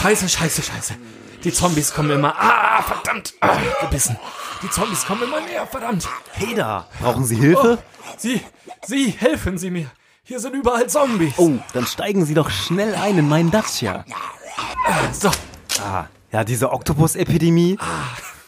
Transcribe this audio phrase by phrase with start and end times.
[0.00, 0.94] Scheiße, scheiße, scheiße.
[1.44, 2.34] Die Zombies kommen immer.
[2.38, 3.34] Ah, verdammt.
[3.40, 4.16] Ah, gebissen.
[4.62, 6.08] Die Zombies kommen immer näher, verdammt.
[6.36, 7.78] Peter, brauchen Sie Hilfe?
[8.16, 8.40] Sie,
[8.86, 9.90] Sie, helfen Sie mir.
[10.22, 11.34] Hier sind überall Zombies.
[11.38, 14.04] Oh, dann steigen Sie doch schnell ein in meinen Dacia.
[15.12, 15.30] So,
[15.82, 17.78] Ah, ja, diese Oktopus-Epidemie,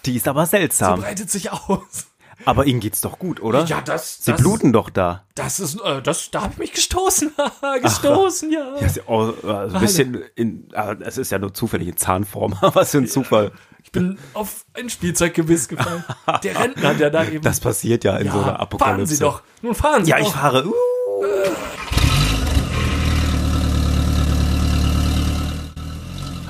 [0.05, 1.01] die ist aber seltsam.
[1.01, 2.07] breitet sich aus.
[2.45, 3.65] Aber Ihnen geht's doch gut, oder?
[3.65, 5.25] Ja, das, Sie das, bluten doch da.
[5.35, 7.33] Das ist, äh, das, da hab ich mich gestoßen.
[7.83, 8.77] gestoßen, ja.
[8.81, 11.89] Ja, ist ja auch, äh, so ein bisschen in, ah, es ist ja nur zufällig
[11.89, 12.57] in Zahnform.
[12.61, 13.53] Was für ein Zufall.
[13.85, 16.05] Ich bin auf ein Spielzeuggebiss gefallen.
[16.43, 17.43] Der Rentner, der da eben.
[17.43, 19.15] Das passiert ja in so einer fahren Apokalypse.
[19.15, 19.43] Sie doch.
[19.61, 20.27] Nun fahren Sie Ja, doch.
[20.27, 20.67] ich fahre.
[20.67, 20.73] Uh.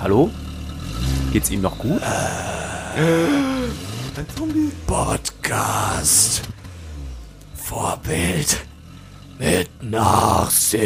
[0.00, 0.30] Hallo?
[1.32, 2.02] Geht's Ihnen noch gut?
[4.16, 4.71] Ein Zombie.
[4.86, 6.42] Podcast.
[7.54, 8.64] Vorbild.
[9.38, 10.80] Mit Nachsicht.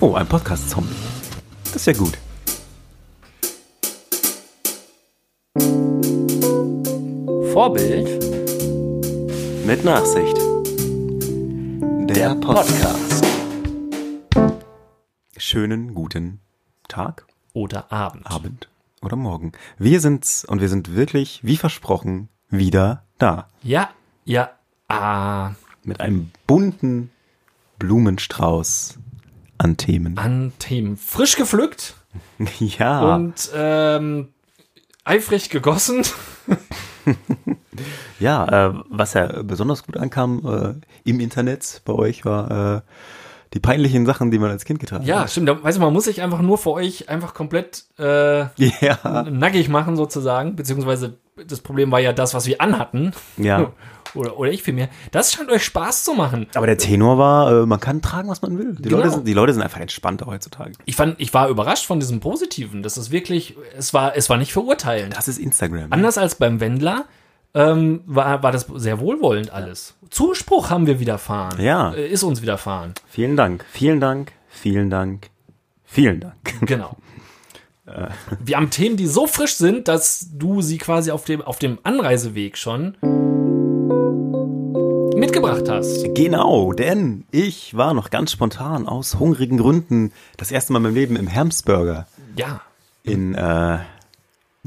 [0.00, 0.94] Oh, ein Podcast-Zombie.
[1.64, 2.18] Das ist ja gut.
[7.52, 8.24] Vorbild
[9.64, 10.36] Mit Nachsicht.
[12.10, 13.24] Der Podcast.
[15.36, 16.40] Schönen guten
[16.88, 18.26] Tag, Oder Abend.
[18.26, 18.68] Abend
[19.04, 19.52] oder Morgen.
[19.78, 23.48] Wir sind's und wir sind wirklich, wie versprochen, wieder da.
[23.62, 23.90] Ja,
[24.24, 24.50] ja,
[24.88, 25.52] ah,
[25.82, 27.10] Mit einem bunten
[27.78, 28.98] Blumenstrauß
[29.58, 30.18] an Themen.
[30.18, 30.96] an Themen.
[30.96, 31.94] Frisch gepflückt
[32.58, 34.28] Ja, und ähm,
[35.04, 36.04] eifrig gegossen.
[38.20, 42.80] ja, äh, was ja besonders gut ankam äh, im Internet bei euch war äh,
[43.54, 45.30] die peinlichen Sachen, die man als Kind getragen Ja, hat.
[45.30, 45.48] stimmt.
[45.48, 49.68] Da, weißt du, man muss sich einfach nur für euch einfach komplett äh, Ja, nackig
[49.68, 50.56] machen sozusagen.
[50.56, 53.12] Beziehungsweise das Problem war ja das, was wir anhatten.
[53.36, 53.72] ja.
[54.14, 54.90] Oder, oder ich vielmehr.
[55.10, 56.46] Das scheint euch Spaß zu machen.
[56.54, 58.76] Aber der Tenor war, äh, man kann tragen, was man will.
[58.76, 58.98] Die, Genau.
[58.98, 60.70] Leute, sind, die Leute sind einfach entspannter heutzutage.
[60.84, 62.84] Ich fand, ich war überrascht von diesem Positiven.
[62.84, 65.16] Das ist wirklich, es war, es war nicht verurteilend.
[65.16, 65.88] Das ist Instagram.
[65.92, 67.06] Anders als beim Wendler
[67.54, 69.94] ähm, war, war das sehr wohlwollend alles.
[70.10, 71.60] Zuspruch haben wir widerfahren.
[71.60, 71.92] Ja.
[71.94, 72.94] Äh, Ist uns widerfahren.
[73.08, 75.30] Vielen Dank, vielen Dank, vielen Dank,
[75.84, 76.34] vielen Dank.
[76.62, 76.96] Genau.
[78.40, 81.78] Wir haben Themen, die so frisch sind, dass du sie quasi auf dem, auf dem
[81.82, 82.96] Anreiseweg schon
[85.16, 86.06] mitgebracht hast.
[86.14, 90.94] Genau, denn ich war noch ganz spontan aus hungrigen Gründen das erste Mal in meinem
[90.94, 92.60] Leben im Hermsburger Ja.
[93.02, 93.78] in äh,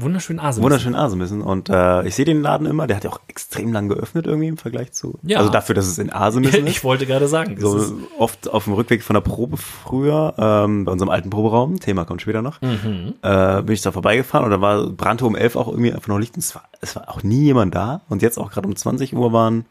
[0.00, 0.62] Wunderschön Asien.
[0.62, 3.88] wunderschönen Asemüssen und äh, ich sehe den Laden immer, der hat ja auch extrem lang
[3.88, 5.38] geöffnet irgendwie im Vergleich zu, Ja.
[5.38, 6.70] also dafür, dass es in Asemüssen ist.
[6.70, 10.92] Ich wollte gerade sagen, So oft auf dem Rückweg von der Probe früher, ähm, bei
[10.92, 13.14] unserem alten Proberaum, Thema kommt später noch, Mhm.
[13.22, 16.18] äh, bin ich da vorbeigefahren und da war, brannte um 11 auch irgendwie einfach noch
[16.18, 18.76] Licht und es war, es war auch nie jemand da und jetzt auch gerade um
[18.76, 19.64] 20 Uhr waren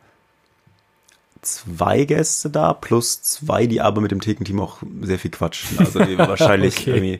[1.42, 6.04] zwei Gäste da, plus zwei, die aber mit dem Thekenteam auch sehr viel quatschen, also
[6.04, 6.90] die wahrscheinlich Okay.
[6.90, 7.20] irgendwie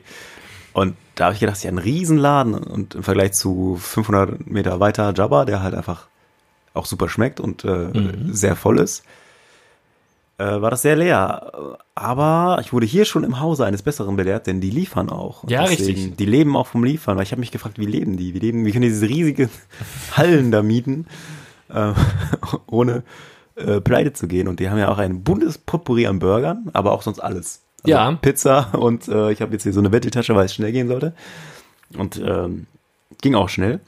[0.72, 5.12] und da habe ich gedacht, ja, ein Riesenladen und im Vergleich zu 500 Meter weiter
[5.16, 6.06] Jabba, der halt einfach
[6.74, 8.32] auch super schmeckt und äh, Mhm.
[8.32, 9.02] sehr voll ist,
[10.38, 11.78] äh, war das sehr leer.
[11.96, 15.42] Aber ich wurde hier schon im Hause eines Besseren belehrt, denn die liefern auch.
[15.42, 16.14] Und Ja, richtig.
[16.16, 18.34] Die leben auch vom Liefern, weil ich habe mich gefragt, wie leben die?
[18.34, 19.50] Wie leben, wie können die diese riesigen
[20.16, 21.06] Hallen da mieten,
[21.70, 21.92] äh,
[22.68, 23.02] ohne
[23.56, 24.46] äh, pleite zu gehen?
[24.46, 27.62] Und die haben ja auch ein buntes Potpourri an Burgern, aber auch sonst alles.
[27.84, 28.12] Also Ja.
[28.12, 31.14] Pizza und äh, ich habe jetzt hier so eine Wetteltasche, weil es schnell gehen sollte.
[31.96, 32.66] Und ähm,
[33.22, 33.80] ging auch schnell.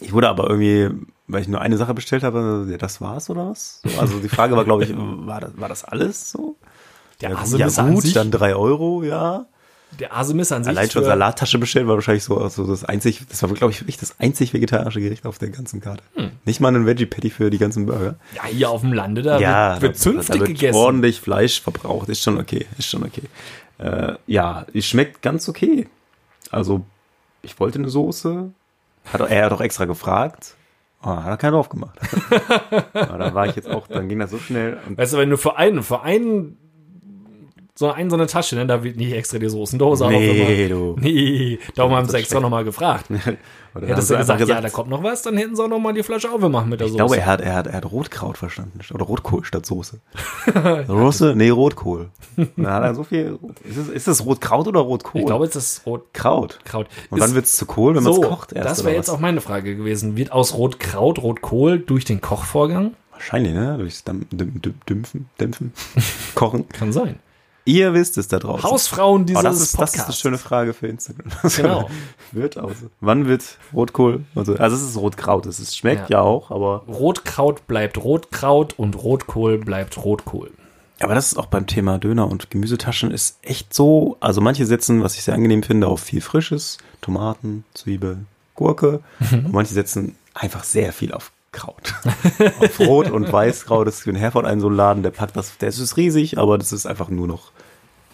[0.00, 0.90] Ich wurde aber irgendwie,
[1.28, 3.80] weil ich nur eine Sache bestellt habe, ja, das war's oder was?
[3.84, 6.56] So, Also die Frage war, glaube ich, war das, war das alles so?
[7.20, 9.46] der ja, Asemis ja gut, dann drei Euro, ja.
[10.00, 10.70] Der Asemis an sich.
[10.70, 13.96] Allein schon Salattasche bestellt war wahrscheinlich so, so das einzig, das war, glaube ich, wirklich
[13.96, 16.02] das einzig vegetarische Gericht auf der ganzen Karte.
[16.14, 16.32] Hm.
[16.44, 18.16] Nicht mal ein Veggie Patty für die ganzen Burger.
[18.34, 20.76] Ja, hier auf dem Lande, da ja, wird, zünftig da wird gegessen.
[20.76, 23.22] ordentlich Fleisch verbraucht, ist schon okay, ist schon okay.
[23.78, 25.88] Äh, ja, es schmeckt ganz okay.
[26.50, 26.84] Also,
[27.42, 28.50] ich wollte eine Soße,
[29.12, 30.54] hat, er hat auch extra gefragt,
[31.02, 31.98] oh, hat er keinen drauf gemacht.
[32.94, 35.36] Aber da war ich jetzt auch, dann ging das so schnell Weißt du, wenn du
[35.36, 36.58] für einen, für einen,
[37.76, 40.94] so einen, so eine Tasche, ne, da wird nicht extra die Soßendose Nee, du.
[40.96, 43.06] Nee, darum haben sie das extra nochmal gefragt.
[43.74, 45.92] oder Hättest du einfach gesagt, ja, da kommt noch was, dann hätten sie auch nochmal
[45.92, 46.98] die Flasche aufgemacht mit der Ich Soße.
[46.98, 48.78] glaube, er hat, er hat, er hat Rotkraut verstanden.
[48.94, 49.98] Oder Rotkohl statt Soße.
[50.86, 51.34] Soße?
[51.36, 52.10] Nee, Rotkohl.
[52.36, 53.40] Dann hat er so viel.
[53.64, 55.22] Ist es, ist es Rotkraut oder Rotkohl?
[55.22, 56.60] ich glaube, es ist Rotkraut.
[56.64, 56.86] Kraut.
[57.10, 58.68] Und dann Ist- wird's zu Kohl, wenn man so, es kocht erst.
[58.68, 60.16] das wäre jetzt auch meine Frage gewesen.
[60.16, 62.92] Wird aus Rotkraut Rotkohl durch den Kochvorgang?
[63.10, 63.76] Wahrscheinlich, ne?
[63.78, 65.72] Durchs Dämpfen, Dämpfen,
[66.36, 66.68] Kochen.
[66.72, 67.16] Kann sein.
[67.66, 68.62] Ihr wisst es da draußen.
[68.62, 69.96] Hausfrauen dieses Oh, das, ist, das Podcasts.
[69.98, 71.30] ist eine schöne Frage für Instagram.
[71.56, 71.88] Genau.
[72.32, 72.72] wird aus.
[73.00, 74.24] Wann wird Rotkohl?
[74.34, 75.46] Also, also es ist Rotkraut.
[75.46, 76.18] Es ist, schmeckt Ja.
[76.18, 76.22] ja.
[76.22, 80.50] auch, aber Rotkraut bleibt Rotkraut und Rotkohl bleibt Rotkohl.
[81.00, 85.02] Aber das ist auch beim Thema Döner und Gemüsetaschen ist echt so, also manche setzen,
[85.02, 89.00] was ich sehr angenehm finde, auf viel Frisches, Tomaten, Zwiebel, Gurke.
[89.32, 91.94] Und manche setzen einfach sehr viel auf Kraut.
[92.60, 93.86] auf Rot- und Weißkraut.
[93.86, 96.58] Das ist in Herford ein so ein Laden, der packt das, der ist riesig, aber
[96.58, 97.52] das ist einfach nur noch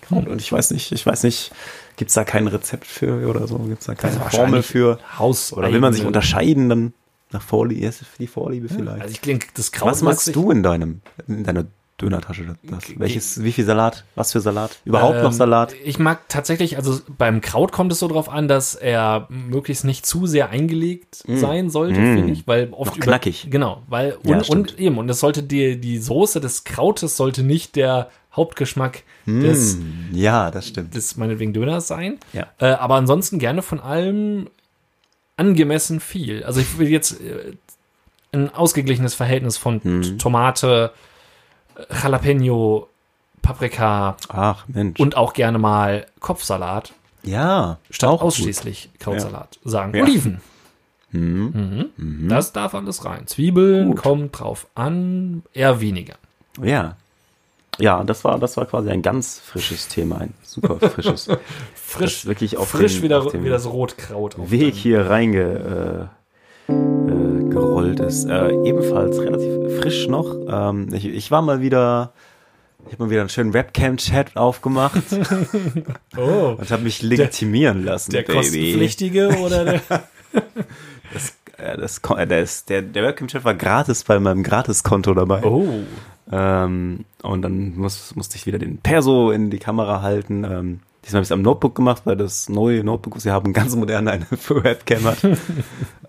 [0.02, 0.28] Kraut.
[0.28, 1.50] Und ich weiß nicht, ich weiß nicht,
[1.96, 3.58] gibt's da kein Rezept für oder so?
[3.58, 4.98] Gibt's da keine Also Formel für?
[5.18, 5.52] Haus.
[5.52, 6.92] Oder will man sich unterscheiden dann
[7.32, 7.80] nach Vorliebe?
[7.82, 9.02] Erst für die Vorliebe vielleicht.
[9.02, 11.64] Also ich denke, das Kraut Was mag machst sich- du in deinem, in deiner
[12.00, 12.56] Dönertasche?
[12.62, 14.04] Das, welches, wie viel Salat?
[14.14, 14.78] Was für Salat?
[14.84, 15.74] Überhaupt noch Ähm, Salat?
[15.84, 20.06] Ich mag tatsächlich, also beim Kraut kommt es so drauf an, dass er möglichst nicht
[20.06, 22.14] zu sehr eingelegt sein sollte, Mm.
[22.16, 23.48] finde ich, weil oft Noch knackig.
[23.50, 24.72] Genau, weil Ja, und, stimmt.
[24.72, 29.76] und eben und es sollte die die Soße des Krautes sollte nicht der Hauptgeschmack des
[29.76, 30.94] Mm, ja, das stimmt.
[30.94, 32.18] des meinetwegen Döners sein.
[32.32, 32.46] Ja.
[32.58, 34.48] Äh, aber ansonsten gerne von allem
[35.36, 36.44] angemessen viel.
[36.44, 37.52] Also ich will jetzt äh,
[38.32, 39.82] ein ausgeglichenes Verhältnis von.
[39.82, 40.92] T- Tomate,
[41.90, 42.88] Jalapeno,
[43.42, 45.00] Paprika Ach, Mensch.
[45.00, 46.92] und auch gerne mal Kopfsalat
[47.22, 49.94] ja, statt auch ausschließlich Krautsalat sagen.
[49.94, 50.04] Ja.
[50.04, 50.40] Oliven.
[51.12, 51.20] Gut.
[51.20, 51.90] Mhm.
[51.96, 52.28] Mhm.
[52.28, 53.26] Das darf alles rein.
[53.26, 53.96] Zwiebeln Gut.
[53.98, 56.14] kommt drauf an, eher weniger.
[56.62, 56.96] Ja.
[57.78, 61.28] Ja, das war, das war quasi ein ganz frisches Thema, ein super frisches.
[61.74, 64.38] Frisch, wirklich auf frisch den, wieder, auf wieder das Rotkraut.
[64.38, 66.08] auf Weg hier reinge
[66.68, 66.99] äh,
[67.50, 68.24] gerollt ist.
[68.26, 70.36] Äh, ebenfalls relativ frisch noch.
[70.48, 72.12] Ähm, ich, ich war mal wieder,
[72.86, 75.02] ich habe mal wieder einen schönen Webcam-Chat aufgemacht
[76.16, 78.38] Oh, und habe mich legitimieren lassen, der Baby.
[78.38, 79.80] kostenpflichtige oder der?
[81.56, 85.42] Äh, das, äh, der, ist, der, der Webcam-Chat war gratis bei meinem Gratiskonto dabei.
[85.44, 85.80] Oh.
[86.32, 90.44] Ähm, und dann muss, musste ich wieder den Perso in die Kamera halten.
[90.44, 93.52] Ähm, diesmal habe ich es am Notebook gemacht, weil das neue Notebook, was wir haben,
[93.52, 95.18] ganz modern eine für Webcam hat.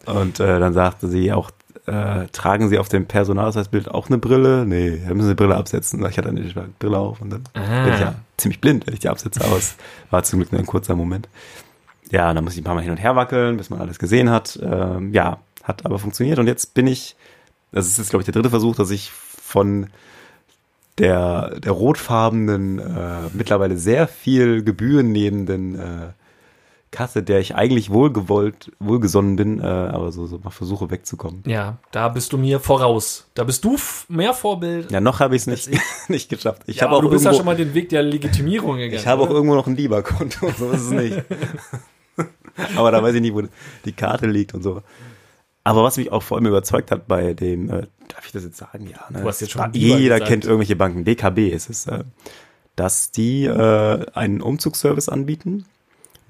[0.06, 1.52] Und äh, dann sagte sie auch,
[1.88, 4.66] äh, tragen Sie auf dem Personalausweisbild auch eine Brille?
[4.68, 6.06] Nee, da müssen Sie die Brille absetzen.
[6.06, 6.42] Ich hatte eine
[6.78, 7.86] Brille auf und dann Ah.
[7.86, 9.76] bin ich ja ziemlich blind, wenn ich die absetze, aber es
[10.12, 11.28] war zum Glück nur ein kurzer Moment.
[12.12, 14.30] Ja, dann muss ich ein paar Mal hin und her wackeln, bis man alles gesehen
[14.30, 14.60] hat.
[14.62, 17.16] Ähm, ja, hat aber funktioniert und jetzt bin ich,
[17.72, 19.88] das ist jetzt glaube ich der dritte Versuch, dass ich von
[20.98, 26.08] der, der rotfarbenen, äh, mittlerweile sehr viel Gebühren nehmenden äh,
[26.92, 31.42] Kasse, der ich eigentlich wohlgewollt, wohlgesonnen bin, äh, aber so, so mal versuche wegzukommen.
[31.48, 33.28] Ja, da bist du mir voraus.
[33.34, 33.78] Da bist du
[34.10, 34.92] mehr Vorbild.
[34.92, 36.64] Ja, noch habe ich es nicht, nicht geschafft.
[36.66, 38.76] Ich Ja, habe aber auch du bist ja irgendwo, schon mal den Weg der Legitimierung
[38.78, 38.94] gegangen.
[39.00, 41.24] ich habe auch irgendwo noch ein Lieber-Konto, so ist es nicht.
[42.76, 43.44] aber da weiß ich nicht, wo
[43.86, 44.82] die Karte liegt und so.
[45.64, 48.58] Aber was mich auch vor allem überzeugt hat bei dem, äh, darf ich das jetzt
[48.58, 48.88] sagen?
[48.88, 49.22] Ja, ne?
[49.22, 50.30] Du hast jetzt schon Lieber Jeder gesagt.
[50.30, 51.06] kennt irgendwelche Banken.
[51.06, 52.04] DKB ist es, äh,
[52.76, 55.66] dass die äh, einen Umzugsservice anbieten,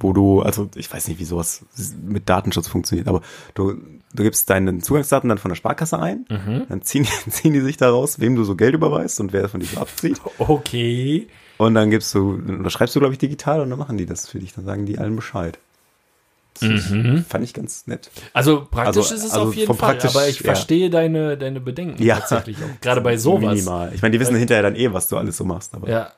[0.02, 1.66] wo du, also ich weiß nicht, wie sowas
[2.04, 3.22] mit Datenschutz funktioniert, aber
[3.54, 3.74] du,
[4.14, 6.64] du gibst deine Zugangsdaten dann von der Sparkasse ein, Mhm.
[6.70, 9.68] dann ziehen, ziehen die sich daraus, wem du so Geld überweist und wer von dir
[9.68, 10.20] so abzieht.
[10.40, 11.28] Okay.
[11.58, 14.28] Und dann gibst du, oder schreibst du, glaube ich, digital und dann machen die das
[14.28, 14.54] für dich.
[14.54, 15.60] Dann sagen die allen Bescheid.
[16.60, 16.94] Ist-
[17.30, 18.12] fand ich ganz nett.
[18.34, 20.46] Also praktisch Also- ist es also auf jeden Fall, aber ich ja.
[20.46, 22.20] verstehe deine, deine Bedenken Ja.
[22.20, 22.82] tatsächlich auch.
[22.82, 23.56] Gerade bei sowas.
[23.56, 23.92] Minimal.
[23.96, 25.74] Ich meine, die wissen hinterher dann eh, was du alles so machst.
[25.74, 26.12] Aber Ja.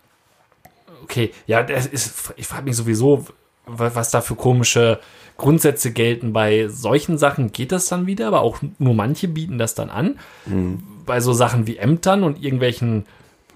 [1.03, 3.25] Okay, ja, das ist, ich frage mich sowieso,
[3.65, 4.99] was da für komische
[5.37, 6.33] Grundsätze gelten.
[6.33, 10.19] Bei solchen Sachen geht das dann wieder, aber auch nur manche bieten das dann an.
[10.45, 10.83] Mhm.
[11.05, 13.05] Bei so Sachen wie Ämtern und irgendwelchen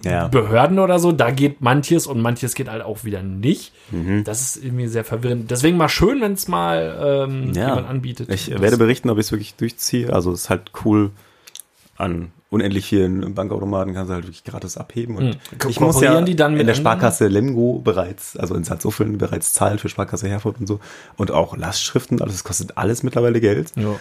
[0.04, 0.28] ja.
[0.28, 3.74] Behörden oder so, da geht manches und manches geht halt auch wieder nicht.
[3.92, 4.24] Mhm.
[4.24, 5.50] Das ist irgendwie sehr verwirrend.
[5.50, 7.70] Deswegen mal schön, wenn es mal ähm, Ja.
[7.70, 8.30] jemand anbietet.
[8.32, 10.14] Ich werde berichten, ob ich es wirklich durchziehe.
[10.14, 11.12] Also es ist halt cool
[11.98, 15.18] an unendlich vielen Bankautomaten kannst du halt wirklich gratis abheben.
[15.18, 15.70] Und Hm.
[15.70, 16.76] Ich muss ja die dann in der?
[16.76, 20.80] Sparkasse Lemgo bereits, also in Salzuffeln bereits zahlen für Sparkasse Herford und so.
[21.18, 23.74] Und auch Lastschriften, alles das kostet alles mittlerweile Geld.
[23.76, 24.00] Ja.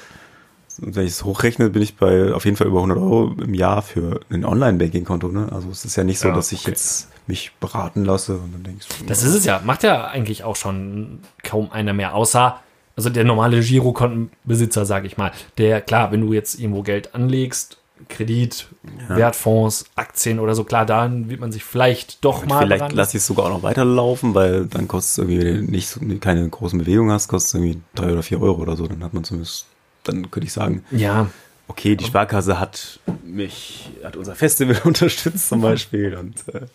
[0.80, 3.54] Und wenn ich es hochrechne, bin ich bei auf jeden Fall über 100 Euro im
[3.54, 5.28] Jahr für ein Online-Banking-Konto.
[5.28, 5.48] Ne?
[5.50, 6.72] Also es ist ja nicht so, Ja, dass ich okay.
[6.72, 9.60] jetzt mich beraten lasse und dann denkst du, Das ist es ja.
[9.64, 12.60] Macht ja eigentlich auch schon kaum einer mehr, außer
[12.94, 15.32] also der normale Girokontenbesitzer, sage ich mal.
[15.58, 18.68] Der, klar, wenn du jetzt irgendwo Geld anlegst, Kredit,
[19.08, 23.22] Wertfonds, Aktien oder so, klar, dann wird man sich vielleicht doch mal Vielleicht lasse ich
[23.22, 27.28] es sogar auch noch weiterlaufen, weil dann kostet es irgendwie nicht keine großen Bewegungen hast,
[27.28, 28.86] kostet es irgendwie drei oder vier Euro oder so.
[28.86, 29.66] Dann hat man zumindest,
[30.04, 31.28] dann könnte ich sagen, Ja,
[31.68, 36.66] okay, die Sparkasse hat mich, hat unser Festival unterstützt zum Beispiel und äh,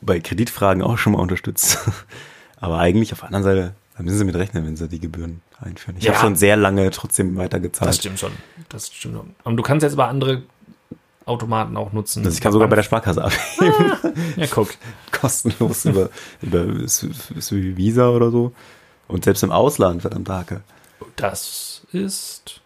[0.00, 1.78] bei Kreditfragen auch schon mal unterstützt.
[2.60, 5.40] Aber eigentlich auf der anderen Seite, da müssen sie mit rechnen, wenn sie die Gebühren
[5.60, 5.96] einführen.
[5.98, 6.12] Ich Ja.
[6.12, 7.88] habe schon sehr lange trotzdem weitergezahlt.
[7.88, 8.32] das stimmt schon.
[8.68, 9.34] Das stimmt schon.
[9.44, 10.42] Und du kannst jetzt aber andere
[11.24, 12.24] Automaten auch nutzen.
[12.24, 13.92] Also ich kann sogar bei der Sparkasse abheben.
[14.36, 14.70] Ja, guck.
[15.12, 16.08] kostenlos über,
[16.40, 18.52] über Visa oder so.
[19.08, 20.60] Und selbst im Ausland, verdammt Hake.
[21.16, 22.60] Das ist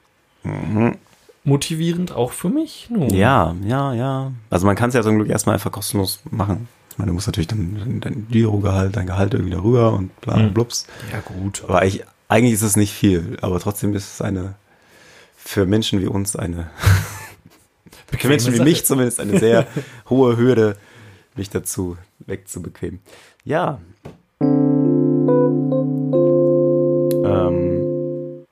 [1.44, 2.88] motivierend, auch für mich.
[2.90, 3.11] Nun.
[3.11, 4.32] Ja, ja, ja.
[4.50, 6.68] Also man kann es ja zum Glück erstmal einfach kostenlos machen.
[6.90, 10.46] Ich meine, du musst natürlich dann dein Giro-Gehalt, dein Gehalt irgendwie darüber und bla Hm.
[10.49, 10.87] und blups.
[11.11, 11.62] Ja, gut.
[11.66, 14.54] Aber eigentlich, eigentlich ist es nicht viel, aber trotzdem ist es eine,
[15.36, 16.70] für Menschen wie uns eine,
[18.18, 19.66] für Menschen wie mich zumindest eine sehr
[20.10, 20.76] hohe Hürde,
[21.36, 23.00] mich dazu wegzubequemen.
[23.44, 23.80] Ja.
[27.24, 28.46] Ähm,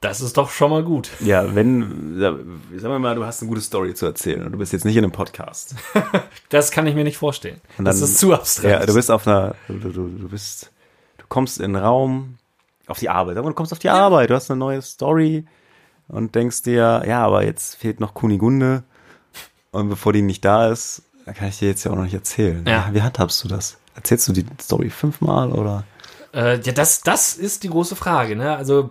[0.00, 1.10] Das ist doch schon mal gut.
[1.20, 4.72] ja, wenn, sagen wir mal, du hast eine gute Story zu erzählen und du bist
[4.72, 5.74] jetzt nicht in einem Podcast.
[6.48, 7.60] Das kann ich mir nicht vorstellen.
[7.76, 8.68] Und das dann- ist zu abstrakt.
[8.70, 10.70] Ja, du bist auf einer, du, du, du bist,
[11.28, 12.38] kommst in einen Raum,
[12.86, 15.44] auf die Arbeit, aber du kommst auf die Arbeit, du hast eine neue Story
[16.08, 18.84] und denkst dir, ja, aber jetzt fehlt noch Kunigunde
[19.72, 21.02] und bevor die nicht da ist,
[21.34, 22.64] kann ich dir jetzt ja auch noch nicht erzählen.
[22.66, 22.88] Ja.
[22.92, 23.78] Wie handhabst du das?
[23.96, 25.84] Erzählst du die Story fünfmal oder?
[26.32, 28.36] Äh, ja, das, das ist die große Frage.
[28.36, 28.56] Ne?
[28.56, 28.90] Also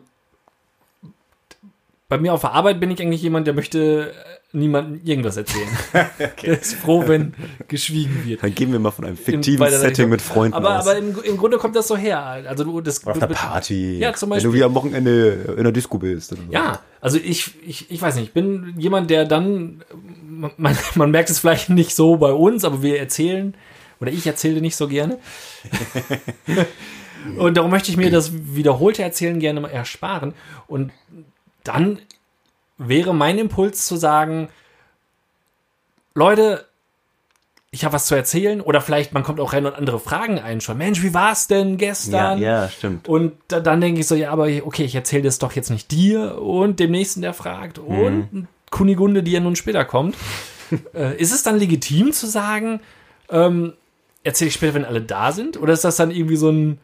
[2.07, 5.67] bei mir auf der Arbeit bin ich eigentlich jemand, der möchte äh, niemandem irgendwas erzählen.
[6.43, 7.33] Der ist froh, wenn
[7.67, 8.43] geschwiegen wird.
[8.43, 10.87] Dann gehen wir mal von einem In fiktiven Setting mit Freunden Aber, aus.
[10.87, 12.21] aber im, im Grunde kommt das so her.
[12.47, 13.97] Also du, das, Oder auf einer Party.
[13.97, 14.51] Ja, zum Wenn Beispiel.
[14.51, 16.29] du wie am Wochenende in der Disco bist.
[16.29, 16.37] So.
[16.51, 19.83] Ja, also ich, ich, ich weiß nicht, ich bin jemand, der dann,
[20.27, 23.55] man, man merkt es vielleicht nicht so bei uns, aber wir erzählen,
[23.99, 25.17] oder ich erzähle nicht so gerne.
[27.37, 30.33] Und darum möchte ich mir das wiederholte Erzählen gerne mal ersparen.
[30.67, 30.91] Und
[31.67, 31.99] dann
[32.77, 34.49] wäre mein Impuls zu sagen,
[36.13, 36.65] Leute,
[37.71, 40.61] ich habe was zu erzählen oder vielleicht man kommt auch rein und andere Fragen ein
[40.61, 40.77] schon.
[40.77, 42.39] Mensch, wie war es denn ja, gestern?
[42.39, 43.09] ja, stimmt.
[43.09, 45.91] Und da, dann denke ich so, ja, aber okay, ich erzähle das doch jetzt nicht
[45.91, 50.15] dir und dem Nächsten, der fragt und Kunigunde, die ja nun später kommt.
[50.93, 52.79] äh, ist es dann legitim zu sagen,
[53.29, 53.73] ähm,
[54.23, 55.57] erzähle ich später, wenn alle da sind?
[55.57, 56.79] Oder ist das dann irgendwie so ein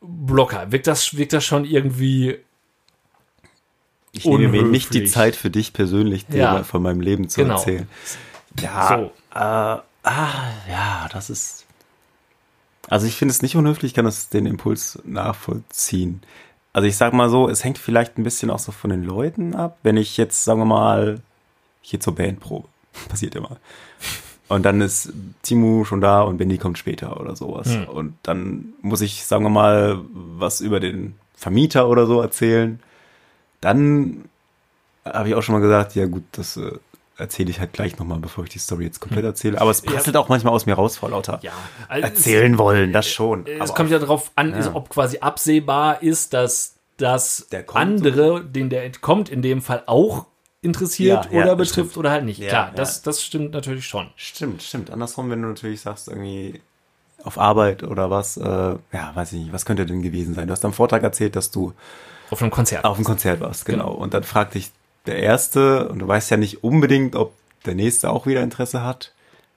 [0.00, 0.72] Blocker?
[0.72, 2.38] Wirkt das, wirkt das schon irgendwie
[4.16, 5.12] Ich nehme mir nicht die unhöflich.
[5.12, 6.52] Zeit für dich persönlich, dir Ja.
[6.52, 7.54] mal von meinem Leben zu Genau.
[7.54, 7.88] erzählen.
[8.60, 9.12] Ja, so?
[9.34, 9.82] Äh, ah,
[10.70, 11.66] ja, das ist.
[12.88, 16.22] Also ich finde es nicht unhöflich, ich kann das den Impuls nachvollziehen.
[16.72, 19.54] Also ich sag mal so, es hängt vielleicht ein bisschen auch so von den Leuten
[19.54, 19.78] ab.
[19.82, 21.20] Wenn ich jetzt, sagen wir mal,
[21.82, 22.68] gehe zur Bandprobe,
[23.08, 23.56] passiert immer.
[24.48, 25.10] Und dann ist
[25.42, 27.74] Timo schon da und Benny kommt später oder sowas.
[27.74, 27.84] Hm.
[27.88, 32.78] Und dann muss ich, sagen wir mal, was über den Vermieter oder so erzählen.
[33.64, 34.24] Dann
[35.04, 36.72] habe ich auch schon mal gesagt, ja gut, das äh,
[37.16, 39.60] erzähle ich halt gleich nochmal, bevor ich die Story jetzt komplett erzähle.
[39.60, 41.40] Aber es prasselt auch manchmal aus mir raus vor lauter Hm.
[41.42, 41.52] Ja.
[41.88, 43.46] Also erzählen wollen, das schon.
[43.46, 44.56] Es, es Aber kommt ja darauf an, Ja.
[44.58, 50.26] ist, ob quasi absehbar ist, dass das andere, den der entkommt, in dem Fall auch
[50.62, 51.96] interessiert Ja, ja, oder betrifft stimmt.
[51.98, 52.38] oder halt nicht.
[52.38, 52.72] Ja, Klar, ja.
[52.74, 54.08] Das, das stimmt natürlich schon.
[54.16, 54.90] Stimmt, stimmt.
[54.90, 56.60] Andersrum, wenn du natürlich sagst, irgendwie
[57.22, 58.78] auf Arbeit oder was, äh, ja,
[59.14, 60.46] weiß ich nicht, was könnte denn gewesen sein?
[60.46, 61.72] Du hast am Vortag erzählt, dass du
[62.34, 62.84] Auf einem Konzert.
[62.84, 63.92] auf dem Konzert warst, genau.
[63.92, 64.72] Und dann fragt dich
[65.06, 67.32] der Erste, und du weißt ja nicht unbedingt, ob
[67.64, 69.13] der Nächste auch wieder Interesse hat.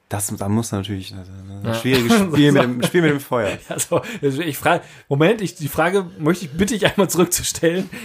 [0.09, 1.25] Das, da muss natürlich ein
[1.65, 1.73] Ja.
[1.73, 3.57] schwieriges Spiel mit, dem, Spiel mit dem Feuer.
[3.67, 7.89] Also, also ich frage, Moment, ich, die Frage möchte ich, bitte ich einmal zurückzustellen.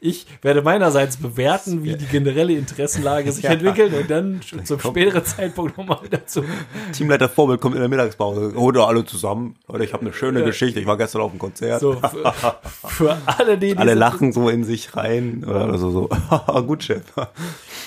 [0.00, 3.50] Ich werde meinerseits bewerten, wie die generelle Interessenlage sich Ja.
[3.52, 6.44] entwickelt und dann zum kommt- späteren Zeitpunkt nochmal dazu.
[6.92, 8.52] Teamleiter Vorbild kommt in der Mittagspause.
[8.54, 9.56] Doch alle zusammen.
[9.66, 10.78] Leute, ich habe eine schöne Geschichte.
[10.80, 11.80] Ich war gestern auf dem Konzert.
[11.80, 12.32] So, für,
[12.88, 15.44] für alle, die alle lachen so in sich rein.
[15.44, 16.08] Oder so, so.
[16.66, 17.02] Gut, Chef.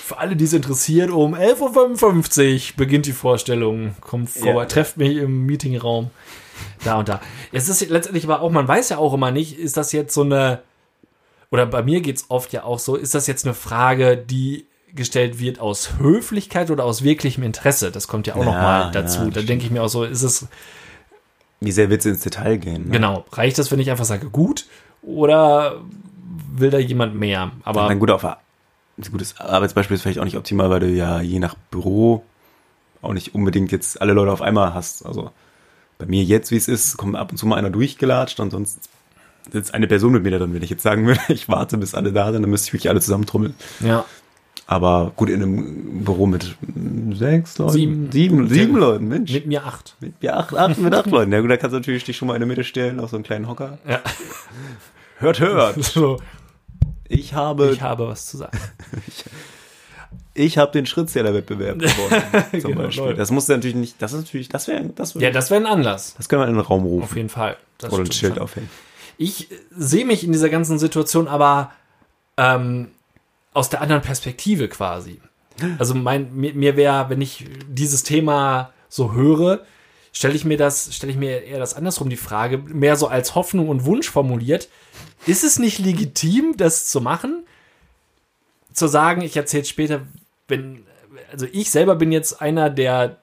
[0.04, 3.37] Für alle, die es interessiert, um 11.55 Uhr beginnt die Vorstellung.
[4.00, 4.64] Kommt vorbei, Ja.
[4.66, 6.10] trefft mich im Meetingraum.
[6.84, 7.20] Da und da.
[7.52, 10.22] Es ist letztendlich aber auch, man weiß ja auch immer nicht, ist das jetzt so
[10.22, 10.60] eine,
[11.50, 14.66] oder bei mir geht es oft ja auch so, ist das jetzt eine Frage, die
[14.94, 17.90] gestellt wird aus Höflichkeit oder aus wirklichem Interesse?
[17.92, 19.26] Das kommt ja auch Ja, noch mal ja, dazu.
[19.26, 20.48] das da denke ich mir auch so, ist es,
[21.60, 22.86] Wie sehr willst du ins Detail gehen?
[22.86, 22.92] Ne?
[22.92, 24.66] genau, reicht das, wenn ich einfach sage, gut?
[25.02, 25.80] Oder
[26.54, 27.52] will da jemand mehr?
[27.64, 31.54] Aber auf ein gutes Arbeitsbeispiel ist vielleicht auch nicht optimal, weil du ja je nach
[31.70, 32.24] Büro
[33.02, 35.04] auch nicht unbedingt jetzt alle Leute auf einmal hast.
[35.06, 35.30] Also
[35.98, 38.88] bei mir jetzt, wie es ist, kommt ab und zu mal einer durchgelatscht und sonst
[39.50, 40.54] sitzt eine Person mit mir da drin.
[40.54, 42.90] Wenn ich jetzt sagen würde, ich warte, bis alle da sind, dann müsste ich wirklich
[42.90, 43.54] alle zusammentrommeln.
[43.80, 44.04] ja,
[44.66, 46.56] Aber gut, in einem Büro mit
[47.14, 48.12] sechs Leuten, Sieben.
[48.12, 49.32] sieben, sieben Leuten, Mensch.
[49.32, 49.96] mit mir acht.
[50.00, 51.32] Mit, ja, acht, acht, mit acht Leuten.
[51.32, 53.16] Ja gut, da kannst du natürlich dich schon mal in der Mitte stellen, auf so
[53.16, 53.78] einen kleinen Hocker.
[53.88, 54.00] Ja.
[55.18, 55.82] Hört, hört.
[55.82, 56.20] So,
[57.08, 58.56] Ich habe ich habe was zu sagen.
[59.06, 59.24] Ich
[60.58, 62.22] habe den Schrittzählerwettbewerb gewonnen,
[62.60, 63.04] zum Genau, Beispiel.
[63.04, 63.16] Leute.
[63.16, 65.66] Das muss natürlich nicht, das ist natürlich, das wäre, das, wär, Ja, das wäre ein
[65.66, 66.14] Anlass.
[66.16, 67.56] das können wir in den Raum rufen Auf jeden Fall.
[67.78, 68.42] Das oder ein Schild schon.
[68.42, 68.70] aufhängen.
[69.16, 71.72] Ich sehe mich in dieser ganzen Situation aber
[72.36, 72.88] ähm,
[73.52, 75.20] aus der anderen Perspektive quasi.
[75.78, 79.64] Also mein, mir, mir wäre, wenn ich dieses Thema so höre,
[80.12, 83.34] stelle ich mir das, stelle ich mir eher das andersrum die Frage, mehr so als
[83.34, 84.68] Hoffnung und Wunsch formuliert.
[85.26, 87.44] Ist es nicht legitim, das zu machen?
[88.72, 90.02] zu sagen, ich erzähle später,
[90.48, 90.84] wenn,
[91.30, 93.18] also ich selber bin jetzt einer, der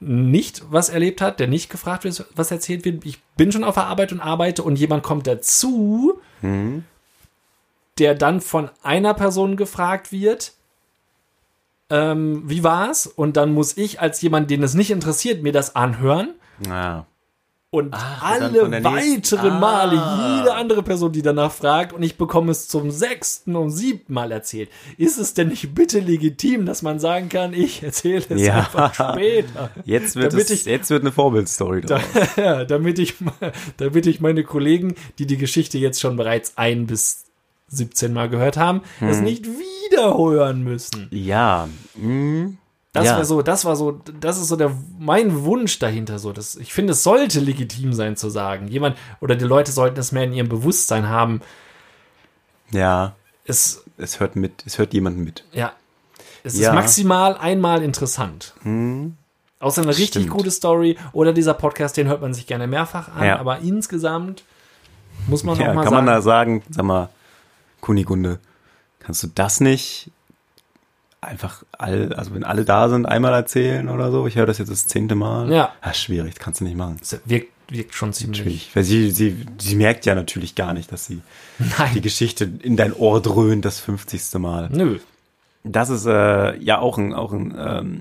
[0.00, 3.04] nicht was erlebt hat, der nicht gefragt wird, was erzählt wird.
[3.04, 6.18] Ich bin schon auf der Arbeit und arbeite und jemand kommt dazu,
[7.98, 10.54] der dann von einer Person gefragt wird,
[11.90, 13.06] ähm, wie war's?
[13.06, 16.34] Und dann muss ich als jemand, den es nicht interessiert, mir das anhören.
[16.66, 17.04] Ja.
[17.72, 19.58] Und dann alle weiteren Ah.
[19.60, 24.12] Male, jede andere Person, die danach fragt, und ich bekomme es zum sechsten und siebten
[24.12, 24.70] Mal erzählt.
[24.98, 28.58] Ist es denn nicht bitte legitim, dass man sagen kann, ich erzähle es Ja.
[28.58, 29.70] einfach später?
[29.84, 31.82] Jetzt wird, Damit es, ich- jetzt wird eine Vorbildstory.
[32.36, 33.14] Ja, damit ich,
[33.76, 37.24] damit ich meine Kollegen, die die Geschichte jetzt schon bereits ein bis
[37.68, 39.24] 17 Mal gehört haben, das Hm.
[39.24, 41.06] nicht wiederhören müssen.
[41.12, 41.68] Ja.
[41.94, 42.58] hm,
[42.92, 43.16] Das ja.
[43.16, 46.32] war so, das war so, das ist so der mein Wunsch dahinter so.
[46.32, 48.66] Das, ich finde, es sollte legitim sein zu sagen.
[48.68, 51.40] Jemand oder die Leute sollten es mehr in ihrem Bewusstsein haben.
[52.72, 53.14] Ja.
[53.44, 55.44] Es, Es hört mit, es hört jemand mit.
[55.52, 55.72] ja,
[56.42, 56.70] es Ja.
[56.70, 58.54] ist maximal einmal interessant.
[59.60, 60.30] Außer eine richtig Stimmt.
[60.30, 63.24] gute Story oder dieser Podcast, den hört man sich gerne mehrfach an.
[63.26, 63.38] Ja.
[63.38, 64.42] Aber insgesamt
[65.28, 66.04] muss man Ja, noch mal kann sagen.
[66.06, 67.08] man da sagen, sag mal,
[67.80, 68.38] Kunigunde,
[69.00, 70.10] kannst du das nicht
[71.20, 74.26] einfach all, also wenn alle da sind, einmal erzählen oder so?
[74.26, 75.52] Ich höre das jetzt das zehnte Mal.
[75.52, 75.72] Ja.
[75.80, 76.96] Ah, schwierig, kannst du nicht machen.
[77.00, 78.38] Es wirkt, wirkt schon ziemlich.
[78.40, 78.76] Natürlich.
[78.76, 81.20] Weil sie, sie, sie merkt ja natürlich gar nicht, dass sie
[81.58, 82.02] die Nein.
[82.02, 84.38] Geschichte in dein Ohr dröhnt das 50.
[84.38, 84.70] Mal.
[84.72, 84.98] Nö.
[85.62, 88.00] Das ist äh, ja auch ein, auch ein ähm,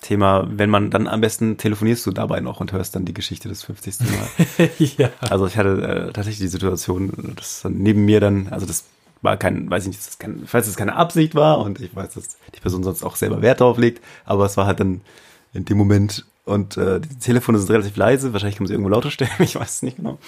[0.00, 3.48] Thema, wenn man dann am besten telefonierst du dabei noch und hörst dann die Geschichte
[3.48, 4.00] des 50.
[4.00, 4.70] Mal.
[4.78, 5.10] ja.
[5.20, 8.84] Also ich hatte äh, tatsächlich die Situation, dass neben mir dann, also das
[9.22, 12.14] war kein, weiß ich nicht, das kein, falls es keine Absicht war und ich weiß,
[12.14, 15.00] dass die Person sonst auch selber Wert darauf legt, aber es war halt dann
[15.52, 18.90] in dem Moment und äh, die Telefone sind relativ leise, wahrscheinlich kann man sie irgendwo
[18.90, 20.18] lauter stellen, ich weiß es nicht genau.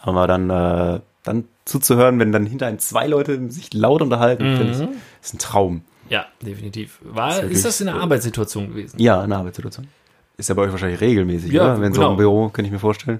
[0.00, 4.72] Aber dann, äh, dann zuzuhören, wenn dann hinter einem zwei Leute sich laut unterhalten, finde
[4.72, 5.82] ich, ist ein Traum.
[6.08, 7.00] ja, definitiv.
[7.02, 8.98] War, ist ist, das in äh, Arbeitssituation gewesen?
[9.00, 9.88] Ja, eine Arbeitssituation.
[10.36, 11.80] Ist ja bei euch wahrscheinlich regelmäßig, Ja, oder?
[11.80, 12.12] Wenn so genau.
[12.12, 13.18] im Büro, kann ich mir vorstellen.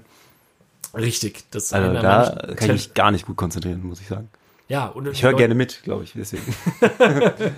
[0.95, 1.43] Richtig.
[1.51, 4.29] Das Also einer da kann ich mich gar nicht gut konzentrieren, muss ich sagen.
[4.69, 6.43] Ja, und Ich höre gerne mit, glaube ich, deswegen.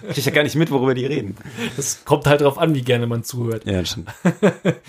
[0.08, 1.38] ich kriege ja gar nicht mit, worüber die reden.
[1.78, 3.66] Es kommt halt drauf an, wie gerne man zuhört.
[3.66, 4.10] Ja, das stimmt.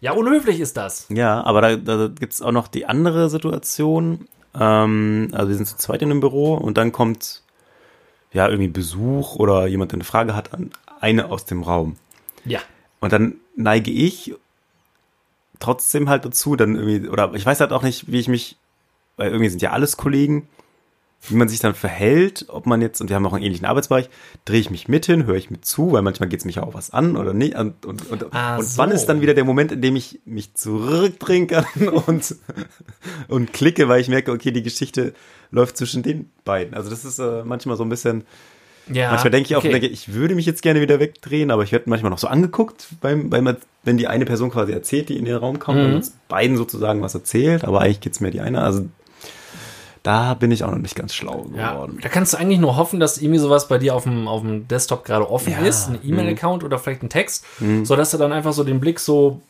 [0.00, 1.06] Ja, unhöflich ist das.
[1.08, 4.28] Ja, aber da, da gibt's auch noch die andere Situation.
[4.54, 7.40] Ähm, also wir sind zu zweit in einem Büro und dann kommt
[8.34, 11.96] ja irgendwie Besuch oder jemand, der eine Frage hat an eine aus dem Raum.
[12.44, 12.60] Ja.
[13.00, 14.34] Und dann neige ich
[15.58, 18.58] trotzdem halt dazu, dann irgendwie, oder ich weiß halt auch nicht, wie ich mich,
[19.16, 20.48] weil irgendwie sind ja alles Kollegen,
[21.26, 24.10] wie man sich dann verhält, ob man jetzt, und wir haben auch einen ähnlichen Arbeitsbereich,
[24.44, 26.74] drehe ich mich mit hin, höre ich mit zu, weil manchmal geht's mich ja auch
[26.74, 27.54] was an oder nicht.
[27.56, 28.94] Und, und, und, Ah, und wann so.
[28.94, 31.64] ist dann wieder der Moment, in dem ich mich zurückdrehen kann
[32.06, 32.34] und,
[33.28, 35.14] und klicke, weil ich merke, okay, die Geschichte
[35.50, 36.74] läuft zwischen den beiden.
[36.74, 38.24] Also das ist äh, manchmal so ein bisschen,
[38.92, 39.70] ja Manchmal denke ich auch, okay.
[39.72, 42.88] denke, ich würde mich jetzt gerne wieder wegdrehen, aber ich werde manchmal noch so angeguckt,
[43.00, 45.84] beim, beim, wenn die eine Person quasi erzählt, die in den Raum kommt Mhm.
[45.86, 48.60] und uns beiden sozusagen was erzählt, aber eigentlich geht's mir die eine.
[48.60, 48.84] Also
[50.04, 51.98] da bin ich auch noch nicht ganz schlau Ja, geworden.
[52.02, 54.68] da kannst du eigentlich nur hoffen, dass irgendwie sowas bei dir auf dem, auf dem
[54.68, 57.44] Desktop gerade offen Ja, ist, ein E-Mail-Account oder vielleicht ein Text,
[57.82, 59.40] sodass du dann einfach so den Blick so,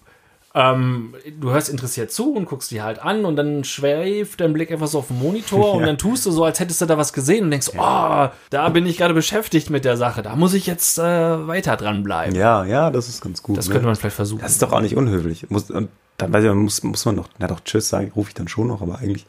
[0.57, 4.71] ähm, du hörst interessiert zu und guckst die halt an und dann schweift dein Blick
[4.71, 5.87] einfach so auf den Monitor und Ja.
[5.87, 8.87] dann tust du so, als hättest du da was gesehen und denkst, oh, da bin
[8.87, 11.03] ich gerade beschäftigt mit der Sache, da muss ich jetzt äh,
[11.49, 12.37] weiter dranbleiben.
[12.37, 13.57] Ja, ja, das ist ganz gut.
[13.59, 13.73] Das ne?
[13.73, 14.43] könnte man vielleicht versuchen.
[14.43, 15.51] das ist doch auch nicht unhöflich.
[15.51, 15.89] Muss, und
[16.19, 18.69] dann weiß ich, muss, muss man noch, na doch, Tschüss sagen, rufe ich dann schon
[18.69, 19.27] noch, aber eigentlich,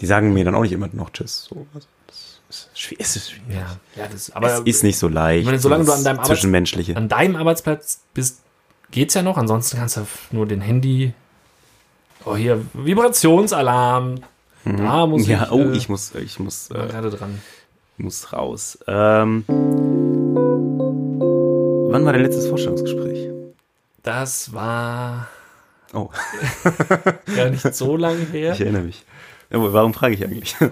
[0.00, 1.44] die sagen mir dann auch nicht immer noch Tschüss.
[1.48, 3.06] So, also, das ist schwierig.
[3.06, 3.54] Es ist, schwierig.
[3.54, 5.40] ja, ja, das, aber es ist nicht so leicht.
[5.40, 6.96] ich meine, solange du an deinem Zwischenmenschliche.
[6.96, 8.40] an deinem Arbeitsplatz bist,
[8.90, 9.36] geht's ja noch.
[9.36, 11.12] Ansonsten kannst du nur den Handy.
[12.24, 14.16] Oh, hier, Vibrationsalarm.
[14.64, 15.50] Da muss ja, ich.
[15.52, 17.40] oh, äh, ich muss, ich muss, äh, gerade dran.
[17.96, 18.78] muss raus.
[18.86, 19.44] Ähm,
[21.88, 23.30] wann war dein letztes Vorstellungsgespräch?
[24.02, 25.28] Das war
[25.92, 26.08] Oh,
[27.36, 28.52] gar nicht so lange her.
[28.52, 29.04] ich erinnere mich.
[29.52, 30.56] Aber Warum frage ich eigentlich?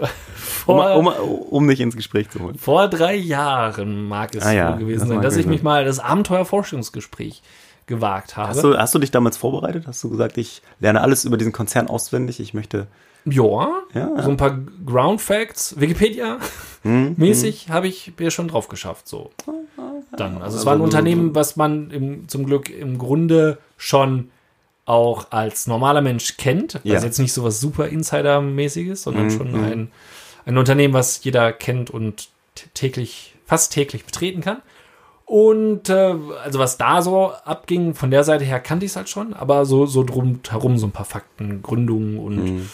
[0.67, 2.59] Um, Vor, um, um dich ins Gespräch zu holen.
[2.59, 5.87] vor drei Jahren mag es Ah ja, wohl gewesen das sein, dass ich mich mal
[5.87, 7.43] das Abenteuerforschungsgespräch
[7.87, 8.49] gewagt habe.
[8.51, 9.87] Hast du, hast du dich damals vorbereitet?
[9.87, 12.39] Hast du gesagt, ich lerne alles über diesen Konzern auswendig?
[12.41, 12.87] Ich möchte.
[13.25, 14.23] Ja, Ja.
[14.23, 16.37] so ein paar Ground Facts, Wikipedia
[16.83, 19.09] Hm, mäßig habe ich mir schon drauf geschafft.
[19.09, 19.31] So.
[20.17, 20.35] Dann.
[20.43, 24.31] Also es Also war ein so- Unternehmen, was man im, zum Glück im Grunde schon
[24.89, 26.81] auch als normaler Mensch kennt.
[26.85, 26.95] Ja.
[26.95, 29.65] Also jetzt nicht so was super Insider-mäßiges, sondern Mhm, schon mhm.
[29.65, 29.93] ein,
[30.47, 32.29] ein Unternehmen, was jeder kennt und
[32.75, 34.63] täglich, fast täglich betreten kann.
[35.27, 39.11] Und äh, also was da so abging, von der Seite her kannte ich es halt
[39.11, 42.71] schon, aber so, so drum herum so ein paar Fakten, Gründungen und Mhm.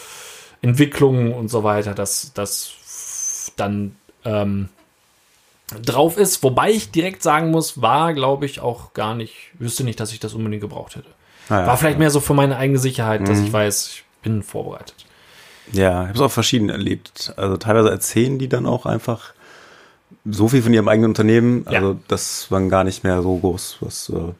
[0.62, 4.68] Entwicklungen und so weiter, das, das dann ähm,
[5.82, 6.42] drauf ist.
[6.42, 10.20] Wobei ich direkt sagen muss, war, glaube ich, auch gar nicht, wüsste nicht, dass ich
[10.20, 11.10] das unbedingt gebraucht hätte.
[11.50, 11.66] Ja.
[11.66, 14.94] War vielleicht mehr so für meine eigene Sicherheit, dass ich weiß, ich bin vorbereitet.
[15.72, 17.32] Ja, ich habe es auch verschieden erlebt.
[17.36, 19.32] Also teilweise erzählen die dann auch einfach
[20.24, 21.80] so viel von ihrem eigenen Unternehmen, Ja.
[21.80, 24.32] also dass man gar nicht mehr so groß was äh,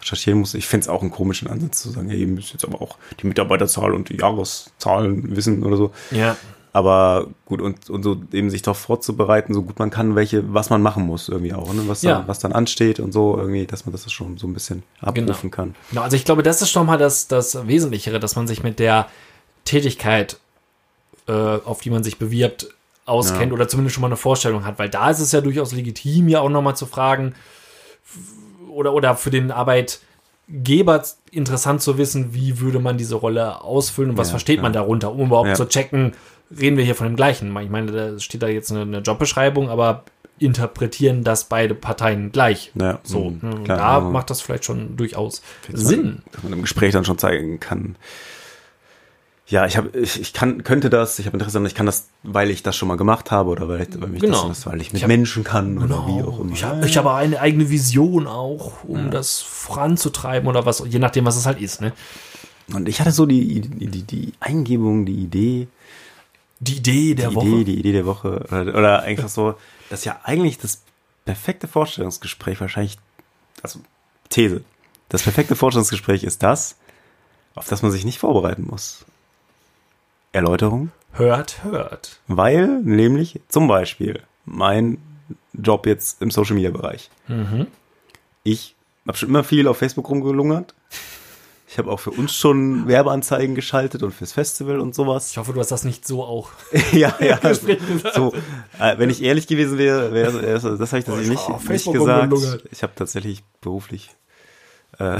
[0.00, 0.54] recherchieren muss.
[0.54, 2.98] Ich finde es auch einen komischen Ansatz zu sagen, ja, ihr müsst jetzt aber auch
[3.20, 5.92] die Mitarbeiterzahl und die Jahreszahlen wissen oder so.
[6.10, 6.36] Ja.
[6.74, 10.70] Aber gut, und, und so eben sich darauf vorzubereiten, so gut man kann, welche, was
[10.70, 11.82] man machen muss irgendwie auch, ne?
[11.86, 12.20] was, Ja.
[12.20, 15.50] dann, was dann ansteht und so, irgendwie, dass man das schon so ein bisschen abrufen
[15.50, 15.74] kann.
[15.90, 18.78] Genau, also ich glaube, das ist schon mal das, das Wesentlichere, dass man sich mit
[18.78, 19.06] der
[19.66, 20.38] Tätigkeit,
[21.28, 22.68] äh, auf die man sich bewirbt,
[23.04, 23.52] auskennt Ja.
[23.52, 26.40] oder zumindest schon mal eine Vorstellung hat, weil da ist es ja durchaus legitim, ja
[26.40, 27.34] auch nochmal zu fragen
[28.70, 34.16] oder, oder für den Arbeitgeber interessant zu wissen, wie würde man diese Rolle ausfüllen und
[34.16, 36.12] was Ja, versteht man darunter, um überhaupt zu checken,
[36.58, 37.56] reden wir hier von dem gleichen.
[37.60, 40.04] Ich meine, da steht da jetzt eine, eine Jobbeschreibung, aber
[40.38, 42.72] interpretieren das beide Parteien gleich.
[42.74, 43.54] Ja, So, mhm, ne?
[43.56, 46.02] Und klar, da also- macht das vielleicht schon durchaus Dass Sinn.
[46.04, 47.96] Man, dass man im Gespräch dann schon zeigen kann.
[49.48, 52.08] Ja, ich habe, ich, ich kann, könnte das, ich habe Interesse daran, ich kann das,
[52.22, 54.48] weil ich das schon mal gemacht habe oder weil, ich, weil mich Genau.
[54.48, 56.52] das, weil ich mit Ich hab- Menschen kann oder wie auch immer.
[56.52, 60.98] Ich habe ich hab auch eine eigene Vision auch, um das voranzutreiben oder was, je
[60.98, 61.80] nachdem, was es halt ist.
[61.82, 61.92] Ne?
[62.72, 65.68] Und ich hatte so die, die, die Eingebung, die Idee,
[66.62, 67.46] Die Idee der die Woche.
[67.48, 69.56] Idee, die Idee der Woche oder, oder einfach so,
[69.90, 70.82] dass ja eigentlich das
[71.24, 72.98] perfekte Vorstellungsgespräch wahrscheinlich,
[73.62, 73.80] also
[74.28, 74.62] These,
[75.08, 76.76] das perfekte Vorstellungsgespräch ist das,
[77.56, 79.04] auf das man sich nicht vorbereiten muss.
[80.30, 80.92] Erläuterung?
[81.10, 82.20] Hört, hört.
[82.28, 84.98] Weil nämlich zum Beispiel mein
[85.52, 87.10] Job jetzt im Social Media Bereich.
[87.26, 87.66] Mhm.
[88.44, 90.74] Ich habe schon immer viel auf Facebook rumgelungert.
[91.72, 95.30] Ich habe auch für uns schon Werbeanzeigen geschaltet und fürs Festival und sowas.
[95.30, 96.50] Ich hoffe, du hast das nicht so auch.
[96.92, 97.40] ja, ja.
[98.14, 98.34] So,
[98.78, 102.34] äh, wenn ich ehrlich gewesen wäre, wär, das habe ich tatsächlich ich nicht, nicht gesagt.
[102.70, 104.10] Ich habe tatsächlich beruflich
[104.98, 105.16] äh,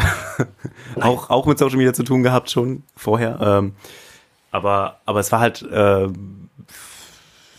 [1.01, 3.41] auch, auch mit Social Media zu tun gehabt schon vorher.
[3.41, 3.73] Ähm,
[4.51, 6.09] aber, aber es war halt, äh,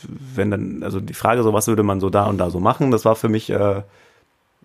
[0.07, 2.91] wenn dann, also die Frage, so was würde man so da und da so machen,
[2.91, 3.81] das war für mich, äh,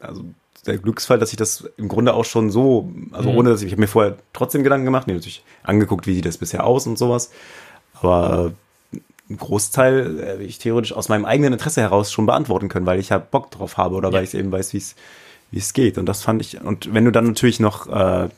[0.01, 0.23] also
[0.69, 3.73] der Glücksfall, dass ich das im Grunde auch schon so, also ohne dass ich, ich
[3.73, 6.97] habe mir vorher trotzdem Gedanken gemacht, mir natürlich angeguckt, wie sieht das bisher aus und
[6.99, 7.31] sowas.
[7.95, 8.53] Aber
[8.93, 13.01] äh, einen Großteil äh, ich theoretisch aus meinem eigenen Interesse heraus schon beantworten können, weil
[13.01, 14.15] ich ja Bock drauf habe oder Ja.
[14.15, 14.95] weil ich eben weiß, wie es
[15.51, 15.99] wie es geht.
[15.99, 16.61] Und das fand ich.
[16.61, 18.29] Und wenn du dann natürlich noch äh,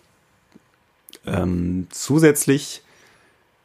[1.27, 2.83] ähm, zusätzlich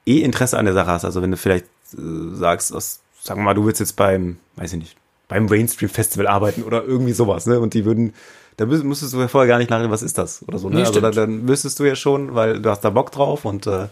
[0.06, 3.46] eh Interesse an der Sache hast, also wenn du vielleicht äh, sagst, aus, sagen wir
[3.46, 7.46] mal, du willst jetzt beim, weiß ich nicht, beim Mainstream Festival arbeiten oder irgendwie sowas,
[7.46, 7.60] ne?
[7.60, 8.14] Und die würden,
[8.58, 10.76] da müs- müsstest du ja vorher gar nicht nachdenken, was ist das oder so, ne?
[10.76, 11.18] Nee, also da, stimmt.
[11.18, 13.88] dann wüsstest du ja schon, weil du hast da Bock drauf und äh,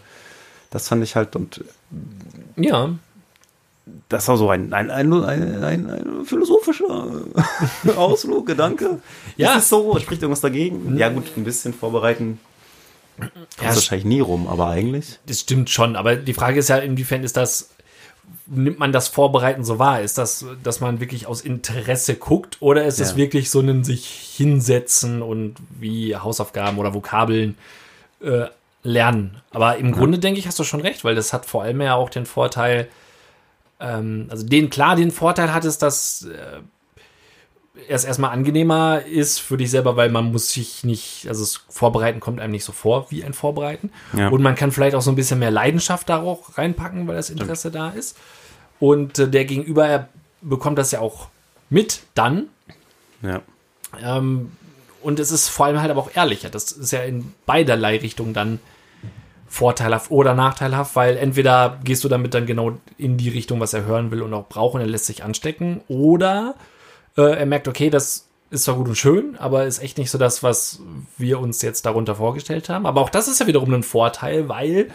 [0.70, 1.64] das fand ich halt und
[2.56, 2.90] Ja.
[4.08, 7.10] das war so ein, ein, ein, ein, ein, ein philosophischer
[7.96, 9.00] Ausflug, Gedanke.
[9.36, 9.52] Ja.
[9.56, 9.98] Ist es so?
[9.98, 10.96] Spricht irgendwas dagegen?
[10.96, 12.38] Ja, gut, ein bisschen vorbereiten.
[13.18, 13.26] Ja,
[13.58, 15.20] Kommt wahrscheinlich nie rum, aber eigentlich.
[15.26, 17.70] Das stimmt schon, aber die Frage ist ja, inwiefern ist das,
[18.46, 20.00] nimmt man das Vorbereiten so wahr?
[20.02, 23.16] Ist das, dass man wirklich aus Interesse guckt oder ist es Ja.
[23.16, 24.06] wirklich so ein sich
[24.36, 27.56] hinsetzen und wie Hausaufgaben oder Vokabeln
[28.20, 28.46] äh,
[28.82, 29.40] lernen?
[29.50, 31.94] Aber im Grunde denke ich, hast du schon recht, weil das hat vor allem ja
[31.94, 32.88] auch den Vorteil,
[33.80, 36.60] ähm, also den klar den Vorteil hat es, dass äh,
[37.88, 42.20] es erstmal angenehmer ist für dich selber, weil man muss sich nicht, also das Vorbereiten
[42.20, 43.90] kommt einem nicht so vor wie ein Vorbereiten.
[44.16, 44.28] Ja.
[44.28, 47.30] Und man kann vielleicht auch so ein bisschen mehr Leidenschaft da auch reinpacken, weil das
[47.30, 48.16] Interesse da ist.
[48.78, 50.08] Und äh, der Gegenüber er
[50.40, 51.28] bekommt das ja auch
[51.68, 52.48] mit dann.
[53.22, 53.42] Ja.
[54.00, 54.52] Ähm,
[55.02, 56.50] und es ist vor allem halt aber auch ehrlicher.
[56.50, 58.60] Das ist ja in beiderlei Richtungen dann
[59.48, 63.84] vorteilhaft oder nachteilhaft, weil entweder gehst du damit dann genau in die Richtung, was er
[63.84, 66.54] hören will und auch braucht und er lässt sich anstecken, oder
[67.16, 70.18] äh, er merkt, okay, das ist zwar gut und schön, aber ist echt nicht so
[70.18, 70.80] das, was
[71.18, 72.86] wir uns jetzt darunter vorgestellt haben.
[72.86, 74.90] Aber auch das ist ja wiederum ein Vorteil, weil,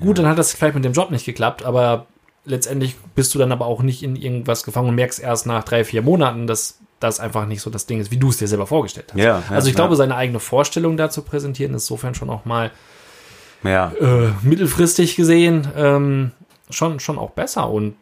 [0.00, 2.06] gut, dann hat das vielleicht mit dem Job nicht geklappt, aber
[2.44, 5.84] letztendlich bist du dann aber auch nicht in irgendwas gefangen und merkst erst nach drei,
[5.84, 8.66] vier Monaten, dass das einfach nicht so das Ding ist, wie du es dir selber
[8.66, 9.20] vorgestellt hast.
[9.20, 9.76] Ja, also ich ja.
[9.76, 12.70] glaube, seine eigene Vorstellung da zu präsentieren, ist insofern schon auch mal
[13.64, 13.92] Ja.
[14.00, 16.30] äh, mittelfristig gesehen ähm,
[16.70, 17.96] schon, schon auch besser und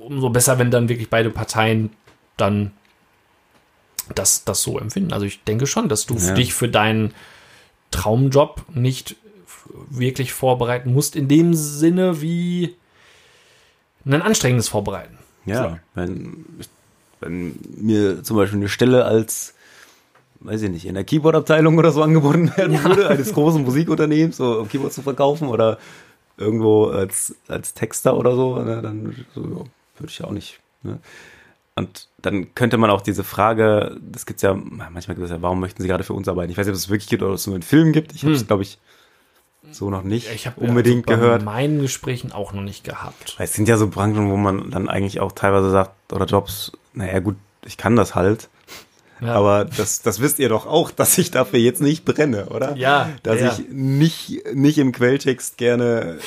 [0.00, 1.90] umso besser, wenn dann wirklich beide Parteien
[2.36, 2.72] dann
[4.14, 5.12] das, das so empfinden.
[5.12, 6.34] Also ich denke schon, dass du Ja.
[6.34, 7.14] dich für deinen
[7.90, 9.16] Traumjob nicht
[9.90, 12.74] wirklich vorbereiten musst, in dem Sinne wie
[14.04, 15.18] ein anstrengendes Vorbereiten.
[15.44, 16.44] Ja, wenn,
[17.20, 19.54] wenn mir zum Beispiel eine Stelle als,
[20.40, 24.60] weiß ich nicht, in der Keyboard-Abteilung oder so angeboten werden würde, eines großen Musikunternehmens, so
[24.60, 25.78] um Keyboard zu verkaufen oder
[26.36, 29.48] irgendwo als, als Texter oder so, ne, dann so, ja,
[29.98, 30.60] würde ich auch nicht.
[30.82, 30.98] Ne?
[31.78, 35.60] Und dann könnte man auch diese Frage, das gibt's ja, manchmal gibt es ja, warum
[35.60, 36.50] möchten Sie gerade für uns arbeiten?
[36.50, 38.12] Ich weiß nicht, ob es wirklich gibt oder ob es nur in Filmen gibt.
[38.12, 38.78] Ich habe es, glaube ich,
[39.70, 41.44] so noch nicht Ich habe unbedingt also bei gehört.
[41.44, 43.38] meinen Gesprächen auch noch nicht gehabt.
[43.38, 46.72] Weil es sind ja so Branchen, wo man dann eigentlich auch teilweise sagt, oder Jobs,
[46.94, 48.48] naja gut, ich kann das halt.
[49.20, 49.34] Ja.
[49.34, 52.76] Aber das, das wisst ihr doch auch, dass ich dafür jetzt nicht brenne, oder?
[52.76, 53.52] Ja, Dass ja.
[53.52, 56.18] ich nicht, nicht im Quelltext gerne,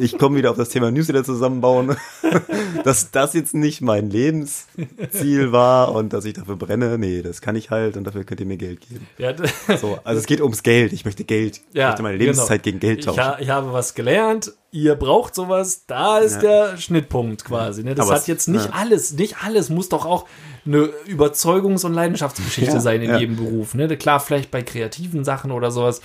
[0.00, 1.96] ich komme wieder auf das Thema Newsletter zusammenbauen,
[2.84, 6.98] dass das jetzt nicht mein Lebensziel war und dass ich dafür brenne.
[6.98, 9.06] Nee, das kann ich halt und dafür könnt ihr mir Geld geben.
[9.18, 9.34] Ja,
[9.76, 10.92] So, also es geht ums Geld.
[10.92, 11.58] Ich möchte Geld.
[11.72, 12.78] ich ja, möchte meine Lebenszeit genau.
[12.78, 13.22] gegen Geld Ich, tauschen.
[13.24, 16.68] ha, ich habe was gelernt, ihr braucht sowas, da ist Ja.
[16.70, 17.82] der Schnittpunkt quasi.
[17.84, 17.94] Ne?
[17.94, 18.72] Das Aber hat jetzt nicht ja.
[18.72, 20.26] alles, nicht alles muss doch auch
[20.64, 23.74] eine Überzeugungs- und Leidenschaftsgeschichte sein in jedem Beruf.
[23.74, 23.94] Ne?
[23.96, 26.00] Klar, vielleicht bei kreativen Sachen oder sowas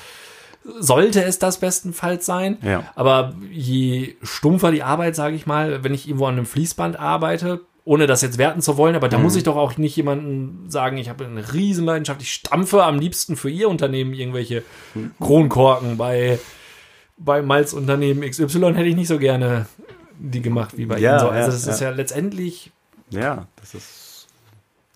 [0.79, 2.57] sollte es das bestenfalls sein.
[2.61, 2.83] Ja.
[2.95, 7.61] Aber je stumpfer die Arbeit, sage ich mal, wenn ich irgendwo an einem Fließband arbeite,
[7.85, 9.23] ohne das jetzt werten zu wollen, aber da Mhm.
[9.23, 13.37] muss ich doch auch nicht jemandem sagen, ich habe eine Riesenleidenschaft, ich stampfe am liebsten
[13.37, 15.11] für ihr Unternehmen irgendwelche Mhm.
[15.21, 16.37] Kronkorken bei,
[17.17, 19.67] bei Malzunternehmen XY hätte ich nicht so gerne
[20.19, 21.19] die gemacht wie bei Ja, Ihnen.
[21.21, 21.89] So, also ja, das ist ja.
[21.91, 22.71] ja letztendlich,
[23.09, 24.27] Ja, das ist,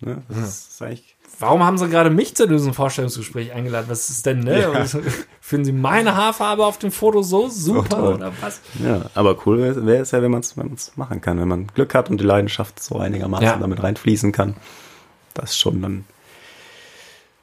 [0.01, 0.37] ne, das
[0.73, 3.85] ist eigentlich, warum haben Sie gerade mich zu diesem Vorstellungsgespräch eingeladen?
[3.89, 4.61] Was ist denn, ne?
[4.61, 4.73] Ja.
[4.73, 4.97] Was-
[5.41, 8.13] Finden Sie meine Haarfarbe auf dem Foto so super toll.
[8.15, 8.61] oder was?
[8.83, 11.47] ja, aber cool wäre wär es ja, wenn man es wenn man's machen kann, wenn
[11.47, 13.57] man Glück hat und die Leidenschaft so einigermaßen Ja.
[13.57, 14.55] damit reinfließen kann.
[15.33, 16.05] Das ist schon dann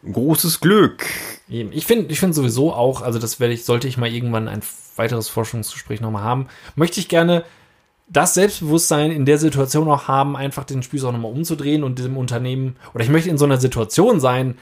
[0.05, 1.05] ein großes Glück.
[1.51, 1.71] Eben.
[1.73, 4.63] Ich finde ich finde sowieso auch, also das werde ich, sollte ich mal irgendwann ein
[4.97, 7.45] weiteres Forschungsgespräch nochmal haben, möchte ich gerne
[8.11, 12.17] das Selbstbewusstsein in der Situation auch haben, einfach den Spieß auch nochmal umzudrehen und diesem
[12.17, 14.57] Unternehmen, oder ich möchte in so einer Situation sein,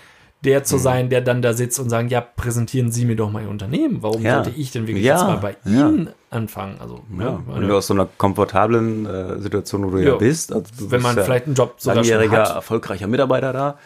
[0.44, 0.64] der Mhm.
[0.64, 3.48] zu sein, der dann da sitzt und sagen, ja, präsentieren Sie mir doch mal Ihr
[3.48, 3.98] Unternehmen.
[4.02, 4.42] Warum Ja.
[4.44, 5.14] sollte ich denn wirklich Ja.
[5.14, 5.88] jetzt mal bei Ja.
[5.88, 6.76] Ihnen anfangen?
[6.78, 10.16] Also, Ja, ne, wenn du aus so einer komfortablen äh, Situation, wo du ja, Ja.
[10.16, 12.54] bist, also du wenn bist man ja vielleicht einen Job sogar langjähriger, hat.
[12.56, 13.78] erfolgreicher Mitarbeiter da,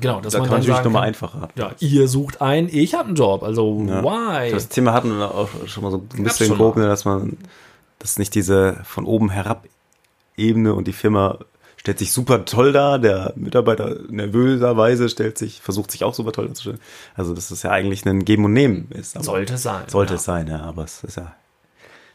[0.00, 1.48] Genau, dass da man kann dann natürlich nochmal einfacher.
[1.56, 3.42] ja, ihr sucht einen, ich habe einen Job.
[3.42, 4.02] Also, Ja.
[4.02, 4.52] why?
[4.52, 7.36] Das Thema hatten wir auch schon mal so ein bisschen ne, dass man,
[8.00, 9.66] dass nicht diese von oben herab
[10.36, 11.38] Ebene und die Firma
[11.76, 16.46] stellt sich super toll dar, der Mitarbeiter nervöserweise stellt sich, versucht sich auch super toll
[16.46, 16.80] darzustellen.
[17.14, 19.22] Also, dass es ja eigentlich ein Geben und Nehmen ist.
[19.22, 19.84] Sollte sein.
[19.86, 20.16] Sollte ja.
[20.16, 21.34] es sein, ja, aber es ist ja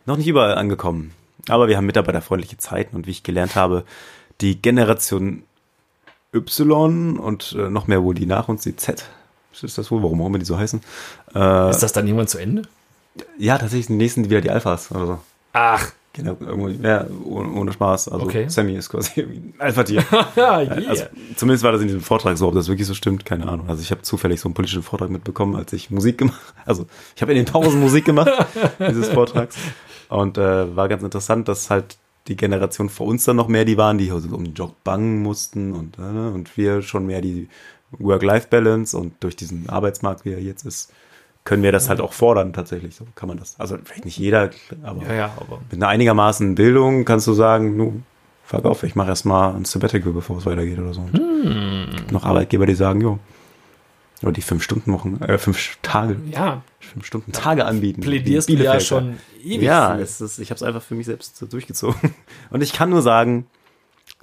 [0.06, 1.14] noch nicht überall angekommen.
[1.48, 3.86] Aber wir haben mitarbeiterfreundliche Zeiten und wie ich gelernt habe,
[4.42, 5.44] die Generation
[6.34, 9.06] Y und äh, noch mehr wohl die nach uns, die Z,
[9.62, 10.82] ist das wohl, warum auch immer die so heißen.
[11.34, 12.64] Äh, Ist das dann irgendwann zu Ende?
[13.38, 15.20] ja, tatsächlich, die nächsten wieder die Alphas oder so.
[15.56, 18.08] Ach, Genau, irgendwo, ja, ohne, ohne Spaß.
[18.08, 18.48] Also Okay.
[18.48, 20.02] Sammy ist quasi irgendwie ein Alpha-Tier.
[20.38, 20.56] yeah.
[20.88, 21.04] Also,
[21.36, 23.68] zumindest war das in diesem Vortrag so, ob das wirklich so stimmt, keine Ahnung.
[23.68, 26.86] Also ich habe zufällig so einen politischen Vortrag mitbekommen, als ich Musik gemacht, also
[27.18, 28.32] ich habe in den Pausen Musik gemacht,
[28.80, 29.58] dieses Vortrags.
[30.08, 31.98] Und äh, war ganz interessant, dass halt
[32.30, 35.22] die Generation vor uns dann noch mehr die waren, die so um den Job bangen
[35.22, 37.50] mussten und, äh, und wir schon mehr die
[37.92, 40.94] Work-Life-Balance und durch diesen Arbeitsmarkt, wie er jetzt ist,
[41.46, 42.96] können wir das halt auch fordern tatsächlich.
[42.96, 43.58] So kann man das.
[43.60, 44.50] Also vielleicht nicht jeder,
[44.84, 48.02] aber ja, ja, aber mit einer einigermaßen Bildung kannst du sagen, nu,
[48.44, 51.02] fuck auf, ich mache erstmal ein Sabbatical, bevor es weitergeht oder so.
[51.02, 51.88] Und Hm.
[51.96, 53.20] gibt noch Arbeitgeber, die sagen, jo,
[54.24, 58.02] oder die fünf Stunden Wochen, äh, fünf Tage, ja, fünf Stunden Tage anbieten.
[58.02, 59.62] plädierst du ja schon ewig.
[59.62, 62.16] Ja, ist, ich habe es einfach für mich selbst so durchgezogen.
[62.50, 63.46] Und ich kann nur sagen,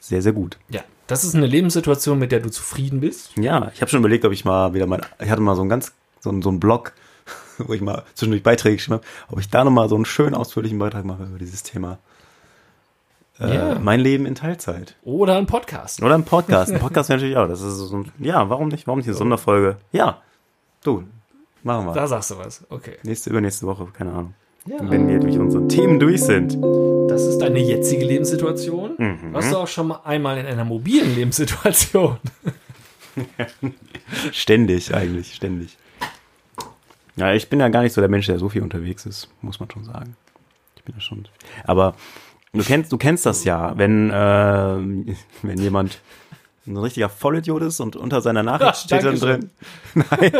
[0.00, 0.58] sehr, sehr gut.
[0.70, 3.32] ja, das ist eine Lebenssituation, mit der du zufrieden bist.
[3.38, 5.68] Ja, ich habe schon überlegt, ob ich mal wieder mal, ich hatte mal so einen
[5.70, 6.92] ganz, so einen, so einen Blog,
[7.58, 10.78] wo ich mal zwischendurch Beiträge geschrieben habe, ob ich da nochmal so einen schönen ausführlichen
[10.78, 11.98] Beitrag mache über dieses Thema.
[13.40, 13.78] Äh, Ja.
[13.78, 14.96] Mein Leben in Teilzeit.
[15.02, 16.02] Oder ein Podcast.
[16.02, 16.72] Oder ein Podcast.
[16.72, 17.48] Ein Podcast natürlich auch.
[17.48, 18.86] Das ist so ein, ja, warum nicht?
[18.86, 19.76] Warum nicht eine Sonderfolge?
[19.92, 20.20] Ja.
[20.84, 21.04] Du,
[21.62, 21.92] machen wir.
[21.94, 22.64] Da sagst du was.
[22.68, 22.96] Okay.
[23.04, 24.34] Nächste, übernächste Woche, keine Ahnung.
[24.66, 24.76] Ja.
[24.80, 26.56] Wenn wir durch unsere Themen durch sind.
[27.10, 28.94] Das ist deine jetzige Lebenssituation.
[28.96, 29.32] Mhm.
[29.32, 32.18] Warst du auch schon mal einmal in einer mobilen Lebenssituation?
[34.32, 35.76] Ständig eigentlich, ständig.
[37.16, 39.60] Ja, ich bin ja gar nicht so der Mensch, der so viel unterwegs ist, muss
[39.60, 40.16] man schon sagen.
[40.76, 41.28] Ich bin ja schon.
[41.64, 41.94] Aber
[42.52, 46.00] du kennst, du kennst das ja, wenn, äh, wenn jemand
[46.66, 49.50] ein richtiger Vollidiot ist und unter seiner Nachricht steht dann drin.
[49.94, 50.32] Nein,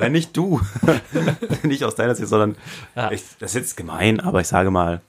[0.00, 0.60] nein, nicht du.
[1.64, 2.56] nicht aus deiner Sicht, sondern
[2.94, 3.10] Ja.
[3.10, 5.00] ich, das ist jetzt gemein, aber ich sage mal,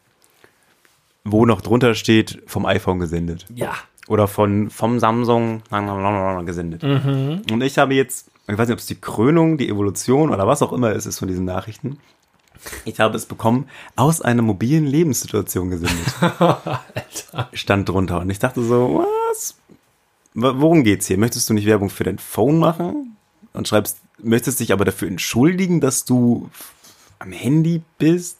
[1.23, 3.73] wo noch drunter steht, vom iPhone gesendet Ja.
[4.08, 5.62] oder von vom Samsung
[6.45, 6.84] gesendet.
[6.84, 10.62] Und ich habe jetzt, ich weiß nicht, ob es die Krönung, die Evolution oder was
[10.62, 11.97] auch immer es ist von diesen Nachrichten.
[12.86, 16.05] Ich habe es bekommen aus einer mobilen Lebenssituation gesendet.
[17.53, 18.19] Stand drunter.
[18.21, 19.55] Und ich dachte so, was?
[20.34, 21.17] Worum geht's hier?
[21.17, 23.17] Möchtest du nicht Werbung für dein Phone machen?
[23.53, 26.49] Und schreibst, möchtest dich aber dafür entschuldigen, dass du
[27.19, 28.39] am Handy bist?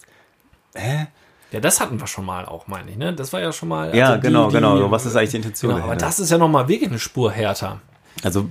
[0.74, 1.08] Hä?
[1.52, 3.14] Ja, das hatten wir schon mal auch, meine ich, ne?
[3.14, 3.96] Das war ja schon mal.
[3.96, 4.78] Ja, also die- genau, die- genau.
[4.78, 7.32] So, Was ist eigentlich die Intention Genau, aber das ist ja nochmal wirklich eine Spur
[7.32, 7.80] härter.
[8.24, 8.50] Also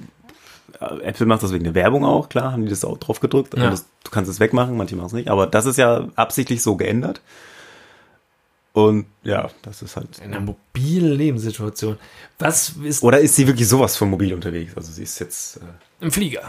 [0.81, 3.57] Apple macht das wegen der Werbung auch, klar, haben die das auch drauf gedrückt.
[3.57, 3.71] Ja.
[3.71, 5.29] das, du kannst es wegmachen, manche machen es nicht.
[5.29, 7.21] Aber das ist ja absichtlich so geändert.
[8.73, 10.19] Und ja, das ist halt.
[10.19, 11.97] In einer mobilen Lebenssituation.
[12.41, 14.77] Was ist Oder ist sie wirklich sowas von mobil unterwegs?
[14.77, 15.59] Also sie ist jetzt.
[15.59, 15.61] Äh,
[16.05, 16.43] im Flieger?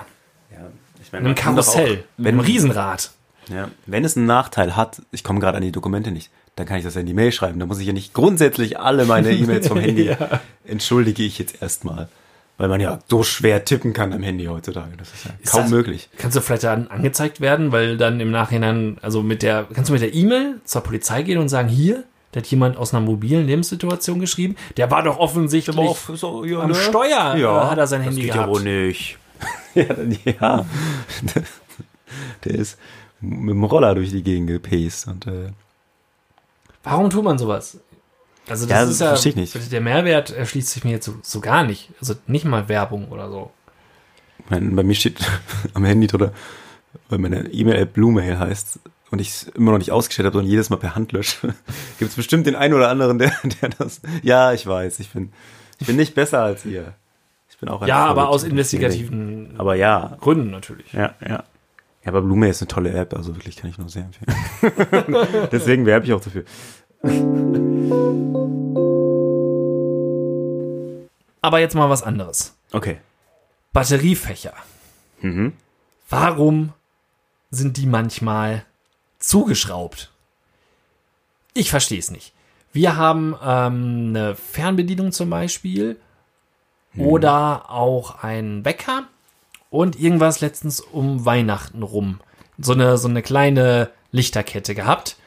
[0.51, 0.57] ja,
[0.99, 1.83] ich In meine, doch Karussell?
[1.83, 3.11] Auch, mit einem wenn, Riesenrad?
[3.49, 6.77] ja, wenn es einen Nachteil hat, ich komme gerade an die Dokumente nicht, dann kann
[6.77, 7.59] ich das ja in die Mail schreiben.
[7.59, 10.41] Da muss ich ja nicht grundsätzlich alle meine E-Mails vom Handy Ja.
[10.65, 12.09] entschuldige ich jetzt erstmal.
[12.57, 14.95] Weil man ja so schwer tippen kann am Handy heutzutage.
[14.97, 16.09] Das ist ja Ist kaum das- möglich.
[16.17, 19.93] Kannst du vielleicht dann angezeigt werden, weil dann im Nachhinein, also mit der, kannst du
[19.93, 23.45] mit der E-Mail zur Polizei gehen und sagen, hier, da hat jemand aus einer mobilen
[23.45, 25.75] Lebenssituation geschrieben, der war doch offensichtlich
[26.13, 28.47] so, ja, am Steuer, Ja, äh, hat er sein das Handy geht gehabt.
[28.47, 29.17] ja wohl nicht.
[29.75, 30.65] ja, dann, ja.
[32.45, 32.77] Der ist
[33.19, 35.51] mit dem Roller durch die Gegend gepaced und äh,
[36.83, 37.79] Warum tut man sowas?
[38.47, 39.71] Also das Ja, ist das ja, verstehe ich nicht.
[39.71, 41.91] der Mehrwert erschließt sich mir jetzt so, so gar nicht.
[41.99, 43.51] Also nicht mal Werbung oder so.
[44.49, 45.17] mein, bei mir steht
[45.73, 46.31] am Handy drunter,
[47.09, 48.79] weil meine E-Mail-App Bluemail heißt
[49.11, 51.53] und ich es immer noch nicht ausgestellt habe und jedes Mal per Hand lösche,
[51.99, 53.31] gibt es bestimmt den einen oder anderen, der,
[53.61, 54.01] der das.
[54.23, 55.31] Ja, ich weiß, ich bin,
[55.79, 56.93] ich bin nicht besser als ihr.
[57.49, 60.91] Ich bin auch ein Ja, aber aus investigativen Aber ja, Gründen natürlich.
[60.93, 61.43] Ja, ja.
[62.03, 65.47] Ja, aber Blume ist eine tolle App, also wirklich kann ich nur sehr empfehlen.
[65.51, 66.43] Deswegen werbe ich auch dafür.
[71.41, 72.57] Aber jetzt mal was anderes.
[72.71, 72.97] Okay.
[73.71, 74.53] Batteriefächer.
[75.21, 75.53] Mhm.
[76.09, 76.73] Warum
[77.51, 78.65] sind die manchmal
[79.19, 80.11] zugeschraubt?
[81.53, 82.33] Ich verstehe es nicht.
[82.73, 85.99] Wir haben ähm, eine Fernbedienung zum Beispiel
[86.97, 89.07] oder auch einen Wecker
[89.69, 92.21] und irgendwas letztens um Weihnachten rum.
[92.57, 95.17] So eine, so eine kleine Lichterkette gehabt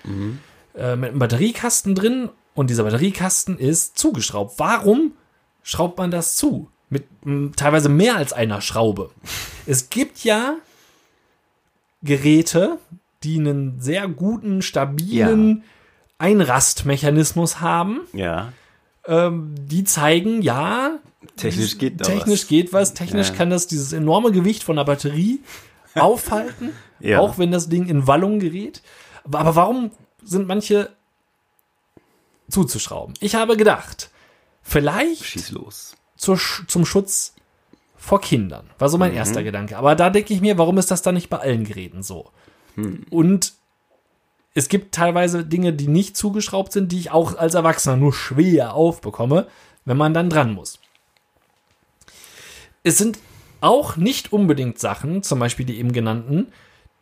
[0.78, 4.54] äh, mit einem Batteriekasten drin und dieser Batteriekasten ist zugeschraubt.
[4.58, 5.12] Warum
[5.62, 6.70] schraubt man das zu?
[6.90, 9.10] Mit m, teilweise mehr als einer Schraube.
[9.66, 10.54] Es gibt ja
[12.02, 12.78] Geräte,
[13.22, 15.62] die einen sehr guten, stabilen
[16.18, 18.00] Einrastmechanismus haben.
[18.12, 18.52] Ja.
[19.06, 20.98] Ähm, die zeigen, ja,
[21.36, 22.48] Technisch geht technisch was.
[22.48, 22.94] geht was.
[22.94, 23.34] Technisch Ja.
[23.34, 25.40] kann das dieses enorme Gewicht von der Batterie
[25.94, 27.18] aufhalten, Ja.
[27.18, 28.82] auch wenn das Ding in Wallung gerät.
[29.30, 29.90] Aber warum
[30.28, 30.90] sind manche
[32.50, 33.14] zuzuschrauben?
[33.20, 34.10] Ich habe gedacht,
[34.62, 35.96] vielleicht Schieß los.
[36.16, 37.34] zur, zum Schutz
[37.96, 38.70] vor Kindern.
[38.78, 39.18] War so mein Mhm.
[39.18, 39.76] erster Gedanke.
[39.76, 42.30] Aber da denke ich mir, warum ist das dann nicht bei allen Geräten so?
[42.76, 43.04] Hm.
[43.10, 43.54] Und
[44.54, 48.74] es gibt teilweise Dinge, die nicht zugeschraubt sind, die ich auch als Erwachsener nur schwer
[48.74, 49.46] aufbekomme,
[49.84, 50.78] wenn man dann dran muss.
[52.82, 53.18] Es sind
[53.60, 56.52] auch nicht unbedingt Sachen, zum Beispiel die eben genannten,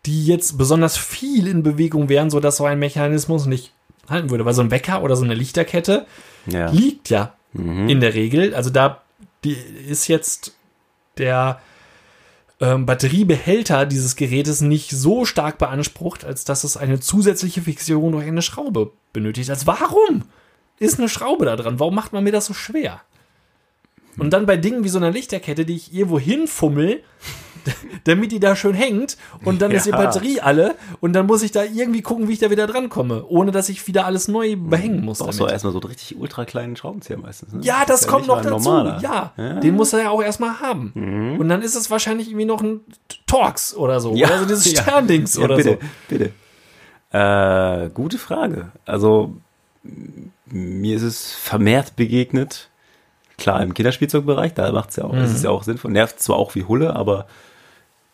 [0.07, 3.73] die jetzt besonders viel in Bewegung wären, sodass so ein Mechanismus nicht
[4.09, 4.45] halten würde.
[4.45, 6.07] Weil so ein Wecker oder so eine Lichterkette
[6.47, 6.71] Ja.
[6.71, 7.89] liegt ja Mhm.
[7.89, 8.55] in der Regel.
[8.55, 9.03] Also da
[9.89, 10.55] ist jetzt
[11.19, 11.61] der
[12.61, 18.27] ähm, Batteriebehälter dieses Gerätes nicht so stark beansprucht, als dass es eine zusätzliche Fixierung durch
[18.27, 19.51] eine Schraube benötigt.
[19.51, 20.23] Also warum
[20.79, 21.79] ist eine Schraube da dran?
[21.81, 23.01] Warum macht man mir das so schwer?
[24.19, 27.03] Und dann bei Dingen wie so einer Lichterkette, die ich irgendwo hinfummel,
[28.05, 29.97] damit die da schön hängt und dann ist die Ja.
[29.97, 33.25] Batterie alle und dann muss ich da irgendwie gucken, wie ich da wieder dran komme,
[33.29, 35.19] ohne dass ich wieder alles neu behängen muss.
[35.19, 37.53] Brauchst du erstmal so einen richtig ultra kleinen Schraubenzieher meistens.
[37.53, 37.61] Ne?
[37.63, 38.69] Ja, das Ist kommt noch dazu.
[38.71, 39.33] Ja, Ja.
[39.37, 39.61] Mhm.
[39.61, 41.37] den muss er ja auch erstmal haben.
[41.39, 42.81] Und dann ist es wahrscheinlich irgendwie noch ein
[43.27, 44.15] Torx oder so.
[44.15, 44.29] Ja.
[44.29, 44.83] Oder so dieses Ja.
[44.83, 45.87] Sterndings Ja, oder bitte, so.
[46.09, 46.33] bitte.
[47.13, 48.73] Äh, gute Frage.
[48.85, 49.35] Also,
[50.47, 52.69] mir ist es vermehrt begegnet.
[53.39, 55.45] Klar, im Kinderspielzeugbereich, da macht's ja auch, ist es Mhm.
[55.45, 55.91] ja auch sinnvoll.
[55.93, 57.27] Nervt zwar auch wie Hulle, aber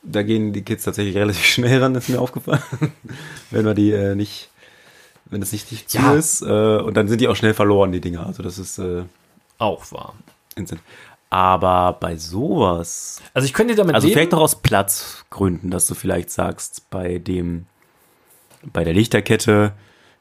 [0.02, 2.62] da gehen die Kids tatsächlich relativ schnell ran, ist mir aufgefallen.
[3.50, 4.50] wenn man die äh, nicht,
[5.26, 6.14] wenn es nicht dicht zu Ja.
[6.14, 6.42] ist.
[6.42, 8.26] Äh, und dann sind die auch schnell verloren, die Dinger.
[8.26, 9.04] Also das ist äh,
[9.58, 10.14] Auch wahr.
[10.56, 10.80] instant.
[11.30, 14.16] Aber bei sowas, Also ich könnte damit also leben.
[14.18, 17.64] vielleicht noch aus Platzgründen, dass du vielleicht sagst, bei dem,
[18.70, 19.72] bei der Lichterkette,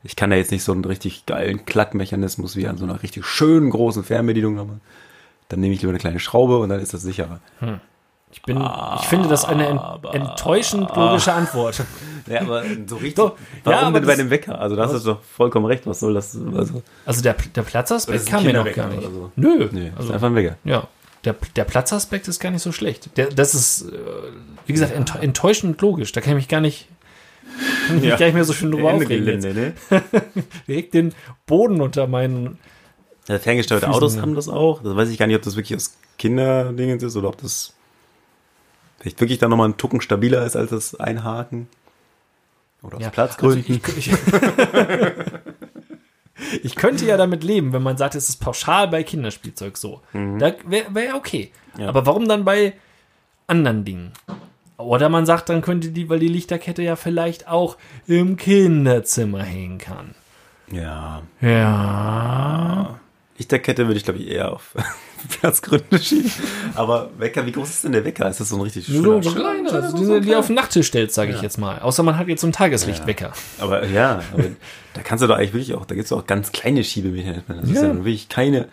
[0.04, 3.25] ich kann da jetzt nicht so einen richtig geilen Klackmechanismus wie an so einer richtig
[3.25, 4.79] schönen großen Fernbedienung haben.
[5.50, 7.42] Dann nehme ich lieber eine kleine Schraube und dann ist das sicherer.
[8.32, 8.62] Ich, bin,
[9.00, 9.82] ich finde das eine ent,
[10.13, 11.84] enttäuschend logische Antwort.
[12.27, 13.15] Ja, aber so richtig.
[13.15, 14.62] Doch, warum ja, aber denn bei dem Wecker?
[14.62, 15.88] Also da hast du doch vollkommen recht.
[15.88, 16.38] Was soll das?
[16.56, 19.02] Also, Also der, der Platzaspekt kam mir noch gar nicht.
[19.02, 19.32] so.
[19.36, 19.67] Nö.
[19.71, 20.56] nee, das also, ist einfach ein Wecker.
[20.63, 20.88] ja.
[21.25, 23.15] Der, der Platzaspekt ist gar nicht so schlecht.
[23.17, 23.96] Der, das ist, äh,
[24.67, 26.12] wie gesagt, ent, enttäuschend logisch.
[26.12, 26.88] Da kann ich mich gar nicht,
[27.88, 28.17] kann ich mich Ja.
[28.17, 29.25] gar nicht mehr so schön drüber Ende aufregen.
[29.25, 29.54] Gelände,
[29.90, 30.02] ne?
[30.67, 31.13] Direkt den
[31.48, 32.60] Boden unter meinen
[33.27, 34.82] Ja, ferngesteuerte Autos haben das auch.
[34.84, 37.73] Das weiß ich gar nicht, ob das wirklich aus Kinderdingens ist oder ob das
[39.02, 41.67] vielleicht wirklich dann nochmal ein Tucken stabiler ist als das Einhaken.
[42.83, 43.81] Oder aus Ja, Platzgründen.
[43.83, 44.17] Also ich, ich,
[46.63, 50.02] Ich könnte ja damit leben, wenn man sagt, es ist pauschal bei Kinderspielzeug so.
[50.13, 51.52] Da wäre wär okay.
[51.77, 51.87] Ja.
[51.89, 52.73] Aber warum dann bei
[53.47, 54.12] anderen Dingen?
[54.77, 57.77] Oder man sagt, dann könnte die, weil die Lichterkette ja vielleicht auch
[58.08, 60.15] im Kinderzimmer hängen kann.
[60.71, 61.21] Ja.
[61.41, 62.99] Ja.
[63.42, 64.75] Lichterkette würde ich, glaube ich, eher auf
[65.42, 66.31] Platzgründe schieben.
[66.75, 68.29] Aber Wecker, wie groß ist denn der Wecker?
[68.29, 70.87] Ist das so ein richtig So schöner- kleine, schöner- also die, die auf den Nachttisch
[70.87, 71.79] stellt, sage ich jetzt mal.
[71.79, 73.33] Außer man hat jetzt so einen Tageslichtwecker.
[73.60, 74.44] Aber ja, aber
[74.94, 77.62] da kannst du doch eigentlich wirklich auch, da gibt es auch ganz kleine Schiebemechanismen.
[77.62, 77.87] Das ist Ja.
[77.87, 78.67] ja wirklich keine,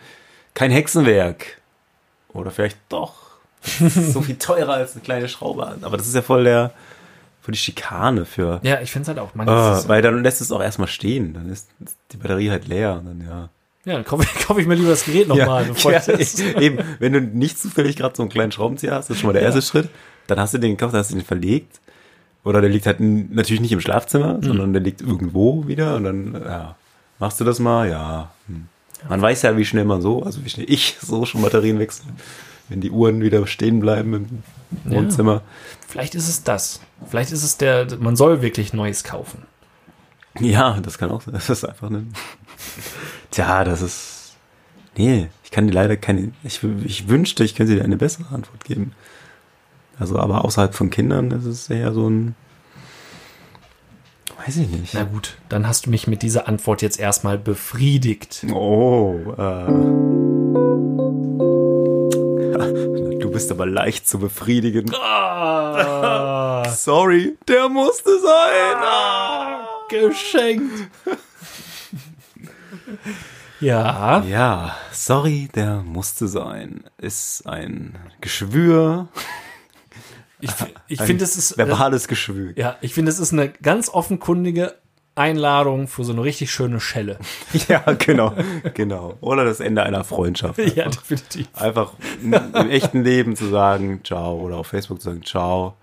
[0.53, 1.57] kein Hexenwerk.
[2.33, 3.15] Oder vielleicht doch.
[3.63, 5.77] so viel teurer als eine kleine Schraube.
[5.81, 6.71] Aber das ist ja voll der,
[7.41, 8.59] voll die Schikane für.
[8.63, 9.33] Ja, ich finde es halt auch.
[9.35, 11.33] Man, Ah, weil dann lässt es auch erstmal stehen.
[11.33, 11.67] Dann ist
[12.11, 12.93] die Batterie halt leer.
[12.99, 13.49] Und dann, ja.
[13.89, 15.65] Ja, dann kaufe ich, kauf ich mir lieber das Gerät nochmal.
[15.65, 16.79] bevor ja, ich das- eben.
[16.99, 19.41] Wenn du nicht zufällig gerade so einen kleinen Schraubenzieher hast, das ist schon mal der
[19.41, 19.89] erste Schritt.
[20.27, 21.79] Dann hast du den gekauft, dann hast du den verlegt.
[22.45, 24.43] Oder der liegt halt natürlich nicht im Schlafzimmer, Mhm.
[24.43, 25.95] sondern der liegt irgendwo wieder.
[25.97, 26.75] Und dann, ja,
[27.19, 27.89] machst du das mal?
[27.89, 28.31] Ja.
[28.47, 28.67] Hm.
[29.09, 32.05] Man weiß ja, wie schnell man so, also wie schnell ich so schon Batterien wechsle.
[32.69, 34.43] Wenn die Uhren wieder stehen bleiben im
[34.85, 34.97] Ja.
[34.97, 35.41] Wohnzimmer.
[35.87, 36.79] Vielleicht ist es das.
[37.09, 39.43] Vielleicht ist es der, man soll wirklich Neues kaufen.
[40.39, 41.33] Ja, das kann auch sein.
[41.33, 42.13] Das ist einfach ein.
[43.39, 44.35] Tja, das ist.
[44.97, 46.33] Nee, ich kann dir leider keine.
[46.43, 48.91] Ich, ich wünschte, ich könnte dir eine bessere Antwort geben.
[49.97, 52.35] Also, aber außerhalb von Kindern, das ist eher so ein.
[54.45, 54.93] Weiß ich nicht.
[54.93, 58.45] Na gut, dann hast du mich mit dieser Antwort jetzt erstmal befriedigt.
[58.53, 59.65] Oh, äh.
[63.19, 64.91] Du bist aber leicht zu befriedigen.
[64.95, 68.75] Ah, Sorry, der musste sein.
[68.83, 69.65] Ah.
[69.87, 70.89] geschenkt.
[73.59, 76.83] ja, Ja, sorry, der musste sein.
[76.97, 79.07] Ist ein Geschwür.
[80.39, 80.51] ich,
[80.87, 81.57] ich finde, es ist.
[81.57, 82.53] verbales Geschwür.
[82.55, 84.75] Ja, ich finde, es ist eine ganz offenkundige
[85.15, 87.19] Einladung für so eine richtig schöne Schelle.
[87.67, 88.33] Ja, genau,
[88.73, 89.15] genau.
[89.21, 90.57] Oder das Ende einer Freundschaft.
[90.75, 91.47] ja, definitiv.
[91.53, 95.75] Einfach im im echten Leben zu sagen, ciao, oder auf Facebook zu sagen, ciao.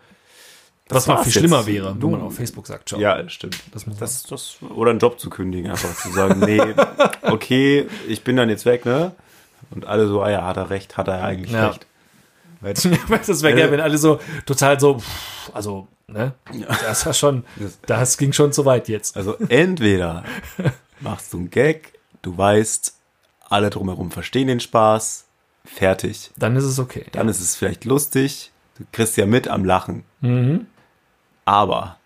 [0.88, 1.66] Was noch viel schlimmer jetzt.
[1.66, 3.00] wäre, wenn Du- man auf Facebook sagt, ciao.
[3.00, 3.58] Ja, stimmt.
[3.72, 6.60] Das muss das, das, oder einen Job zu kündigen, einfach zu sagen, nee,
[7.22, 9.12] okay, ich bin dann jetzt weg, ne?
[9.70, 11.68] Und alle so, ah ja, hat er recht, hat er eigentlich Ja.
[11.68, 11.86] recht.
[12.60, 12.74] Weil,
[13.26, 15.02] das wäre geil, wenn alle so total so,
[15.52, 16.34] also, ne?
[16.82, 17.44] Das war schon,
[17.86, 19.16] das ging schon zu weit jetzt.
[19.16, 20.24] also entweder
[21.00, 22.94] machst du einen Gag, du weißt,
[23.48, 25.24] alle drumherum verstehen den Spaß,
[25.64, 26.30] fertig.
[26.36, 27.06] Dann ist es okay.
[27.12, 30.04] Dann ist es vielleicht lustig, du kriegst ja mit am Lachen.
[30.20, 30.66] Mhm.
[31.46, 31.96] Aber,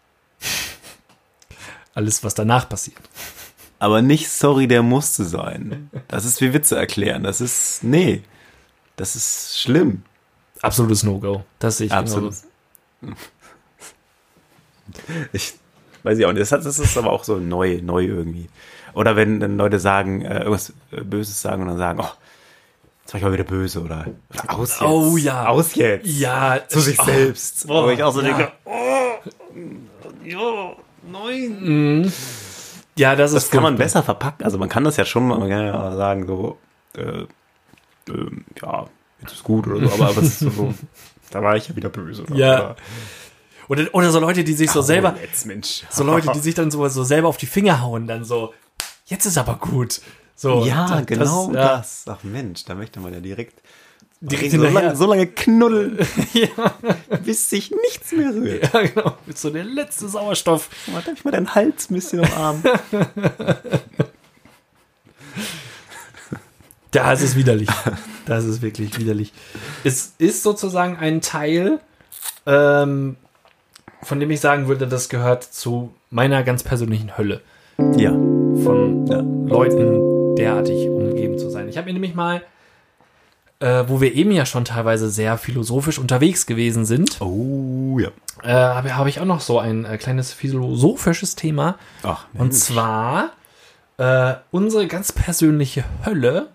[1.94, 2.98] Alles, was danach passiert.
[3.80, 5.90] aber nicht sorry, der musste sein.
[6.08, 7.24] Das ist wie Witze erklären.
[7.24, 8.22] Das ist, nee,
[8.96, 10.02] das ist schlimm.
[10.62, 11.44] Absolutes No-Go.
[11.58, 12.34] Das sehe ich Absolut.
[13.00, 13.16] genauso.
[15.32, 15.54] Ich
[16.02, 16.50] weiß ich auch nicht.
[16.50, 18.48] Das, ist aber auch so neu, neu irgendwie.
[18.92, 22.10] Oder wenn dann Leute sagen, äh, irgendwas äh, Böses sagen und dann sagen, oh,
[23.02, 24.82] jetzt war ich mal wieder böse oder, oder aus jetzt.
[24.82, 25.46] Oh ja.
[25.46, 26.06] Aus jetzt.
[26.06, 27.66] Ja, Zu sich oh, selbst.
[27.68, 28.28] oh, Wo ich auch so ja.
[28.28, 28.89] denke, oh,
[30.30, 30.76] ja,
[31.10, 32.12] nein.
[32.96, 34.44] Ja, das ist Das kann man besser verpacken.
[34.44, 36.58] Also man kann das ja schon mal man kann ja sagen, so,
[36.96, 37.24] äh,
[38.08, 38.86] ähm, ja,
[39.20, 40.74] jetzt ist gut oder so, aber, aber es ist so,
[41.30, 42.22] da war ich ja wieder böse.
[42.24, 42.60] Oder, Ja.
[42.62, 42.76] Oder,
[43.68, 45.84] Oder, oder so Leute, die sich so selber, Oh, jetzt, Mensch.
[45.90, 48.52] so Leute, die sich dann so, so selber auf die Finger hauen, dann so,
[49.06, 50.00] jetzt ist aber gut.
[50.34, 52.04] So, Ja, das- genau ja, das.
[52.08, 53.62] Ach Mensch, da möchte man ja direkt,
[54.22, 55.98] Direkt so, lange, so lange knuddeln,
[57.24, 58.70] bis sich nichts mehr rührt.
[58.72, 59.16] Ja, genau.
[59.24, 60.68] Mit so der letzte Sauerstoff.
[60.92, 62.62] Mal, darf ich mal deinen Hals ein bisschen umarmen?
[66.92, 67.68] Das ist widerlich.
[68.26, 69.32] Das ist wirklich widerlich.
[69.82, 71.80] Es ist sozusagen ein Teil,
[72.46, 73.16] ähm,
[74.02, 77.40] von dem ich sagen würde, das gehört zu meiner ganz persönlichen Hölle.
[77.96, 78.10] ja.
[78.12, 79.20] von Ja.
[79.20, 81.68] Leuten derartig umgeben zu sein.
[81.68, 82.42] Ich habe mir nämlich mal,
[83.60, 88.08] äh, wo wir eben ja schon teilweise sehr philosophisch unterwegs gewesen sind, Oh, ja.
[88.42, 91.76] äh, habe hab ich auch noch so ein äh, kleines philosophisches Thema.
[92.02, 93.30] Ach, Und zwar
[93.98, 96.48] äh, unsere ganz persönliche Hölle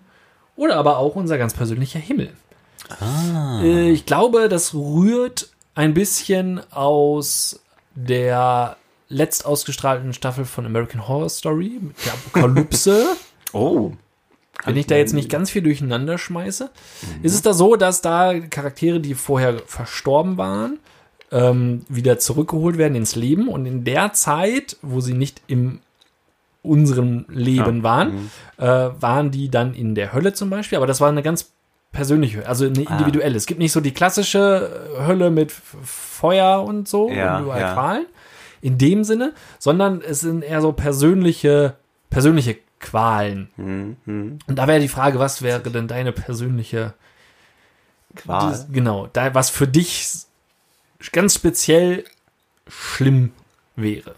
[0.56, 2.32] oder aber auch unser ganz persönlicher Himmel.
[3.00, 3.62] Ah.
[3.64, 7.60] Äh, ich glaube, das rührt ein bisschen aus
[7.94, 8.78] der
[9.10, 13.06] letzt ausgestrahlten Staffel von American Horror Story mit der Apokalypse.
[13.54, 13.94] Oh.
[14.64, 16.70] Wenn ich da jetzt nicht ganz viel durcheinander schmeiße,
[17.22, 20.80] ist es da so, dass da Charaktere, die vorher verstorben waren,
[21.32, 25.80] ähm, wieder zurückgeholt werden ins Leben und in der Zeit, wo sie nicht im
[26.62, 27.84] unserem Leben Ja.
[27.84, 28.64] waren, äh,
[29.00, 31.52] waren die dann in der Hölle zum Beispiel, aber das war eine ganz
[31.92, 33.36] persönliche, also eine individuelle.
[33.38, 37.74] Es gibt nicht so die klassische Hölle mit Feuer und so Ja, und ja.
[37.74, 38.06] Qualen
[38.62, 41.76] in dem Sinne, sondern es sind eher so persönliche,
[42.10, 43.50] persönliche Qualen.
[43.58, 44.40] Mhm.
[44.48, 46.94] Und da wäre die Frage, was wäre denn deine persönliche
[48.16, 48.52] Qual.
[48.52, 50.06] Das- Genau, da, was für dich
[51.12, 52.06] ganz speziell
[52.68, 53.32] schlimm
[53.76, 54.16] wäre.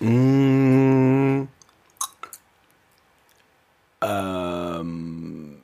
[0.00, 1.46] Mm.
[4.02, 5.60] Ähm,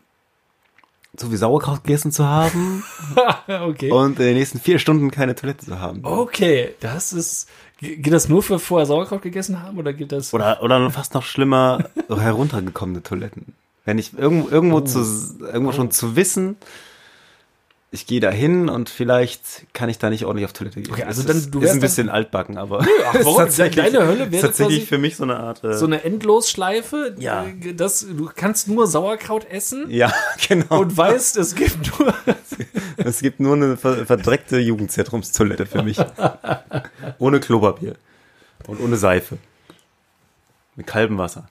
[1.16, 2.84] so wie Sauerkraut gegessen zu haben
[3.48, 3.90] okay.
[3.90, 6.04] und in den nächsten vier Stunden keine Toilette zu haben.
[6.04, 7.48] Okay, das ist.
[7.78, 10.32] Ge- Geht das nur für vorher Sauerkraut gegessen haben oder geht das.
[10.34, 13.54] Oder, oder fast noch schlimmer, heruntergekommene Toiletten.
[13.84, 14.98] Wenn ich irgendwo, irgendwo, zu,
[15.40, 16.56] irgendwo schon zu wissen,
[17.90, 20.92] ich gehe da hin und vielleicht kann ich da nicht ordentlich auf Toilette gehen.
[20.92, 23.30] Okay, also Das dann- ist, du ist ein bisschen altbacken, aber ach, warum?
[23.32, 25.64] ist tatsächlich, Deine Hölle ist wäre tatsächlich quasi- für mich so eine Art.
[25.64, 27.14] Äh, so eine Endlosschleife.
[27.18, 27.44] Ja.
[27.46, 30.12] äh, Das, du kannst nur Sauerkraut essen ja,
[30.48, 30.80] genau.
[30.80, 32.14] und weißt, es gibt nur.
[32.96, 35.98] Es gibt nur eine ver verdreckte Jugendzentrumstoilette für mich.
[37.18, 37.94] ohne Klopapier.
[38.66, 39.38] Und ohne Seife.
[40.74, 41.48] Mit kaltem Wasser.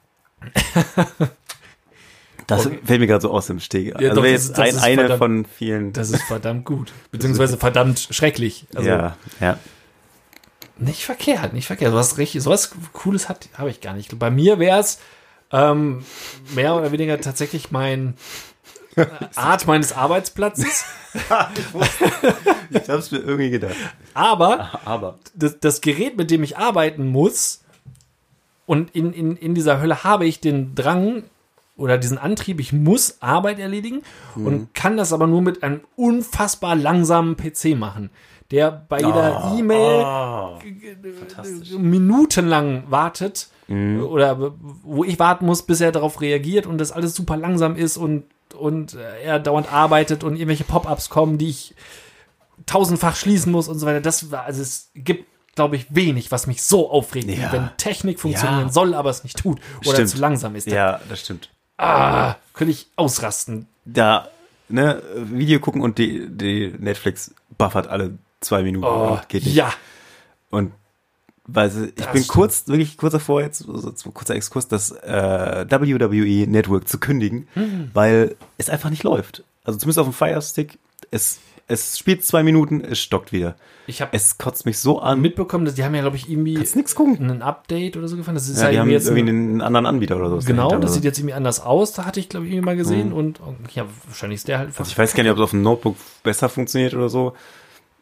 [2.48, 2.80] Das Okay.
[2.84, 3.88] fällt mir gerade so aus dem Steg.
[3.88, 5.93] Ja, also doch, das jetzt ist- das ein, eine verdammt- von vielen.
[5.93, 6.91] Das ist verdammt gut.
[7.12, 8.66] Beziehungsweise verdammt schrecklich.
[8.74, 9.60] Also ja, ja.
[10.78, 11.93] nicht verkehrt, nicht verkehrt.
[11.93, 14.18] Was richtig, sowas Cooles hat, habe ich gar nicht.
[14.18, 15.00] Bei mir wäre es
[15.52, 16.04] ähm,
[16.56, 18.16] mehr oder weniger tatsächlich mein
[18.95, 20.86] äh, Art meines Arbeitsplatzes.
[22.70, 23.76] Ich hab's mir irgendwie gedacht.
[24.14, 25.18] Aber Aber.
[25.34, 27.62] das, das Gerät, mit dem ich arbeiten muss,
[28.66, 31.24] und in, in, in dieser Hölle habe ich den Drang
[31.78, 34.01] oder diesen Antrieb, ich muss Arbeit erledigen
[34.36, 38.09] und kann das aber nur mit einem unfassbar langsamen PC machen,
[38.51, 40.59] der bei jeder E-Mail Oh,
[41.78, 44.53] minutenlang wartet oder
[44.84, 48.23] wo ich warten muss, bis er darauf reagiert und das alles super langsam ist und,
[48.57, 51.75] und äh, er dauernd arbeitet und irgendwelche Pop-ups kommen, die ich
[52.65, 53.99] tausendfach schließen muss und so weiter.
[53.99, 55.25] Das war, also es gibt,
[55.55, 57.51] glaube ich, wenig, was mich so aufregt, wie Ja.
[57.51, 58.71] wenn Technik funktionieren Ja.
[58.71, 60.09] soll, aber es nicht tut oder Stimmt.
[60.11, 60.67] zu langsam ist.
[60.67, 61.49] Ja, das stimmt.
[61.78, 63.67] Ah, könnte ich ausrasten.
[63.86, 64.28] Da,
[64.69, 68.86] ne, Video gucken und die, die Netflix buffert alle zwei Minuten.
[68.86, 69.55] Oh, geht nicht.
[69.55, 69.71] ja.
[70.49, 70.71] Und
[71.45, 72.28] weil sie, ich bin stimmt.
[72.28, 77.89] kurz, wirklich kurz davor jetzt, so, kurzer Exkurs, das äh, WWE Network zu kündigen, Hm.
[77.93, 79.43] weil es einfach nicht läuft.
[79.63, 80.78] Also zumindest auf dem Fire Stick,
[81.09, 83.55] es, es spielt zwei Minuten, es stockt wieder.
[83.88, 85.22] Ich habe Es kotzt mich so an.
[85.22, 87.30] mitbekommen, dass die haben ja, glaube ich, irgendwie nix gucken.
[87.30, 88.36] ein Update oder so gefahren.
[88.36, 90.38] Das ist Ja, die haben jetzt irgendwie einen anderen Anbieter oder so.
[90.47, 91.93] Genau, das sieht jetzt irgendwie anders aus.
[91.93, 93.11] Da hatte ich, glaube ich, irgendwie mal gesehen.
[93.13, 94.70] Und oh, ja, wahrscheinlich ist der halt.
[94.78, 97.34] Also ich weiß gar nicht, ob es auf dem Notebook besser funktioniert oder so.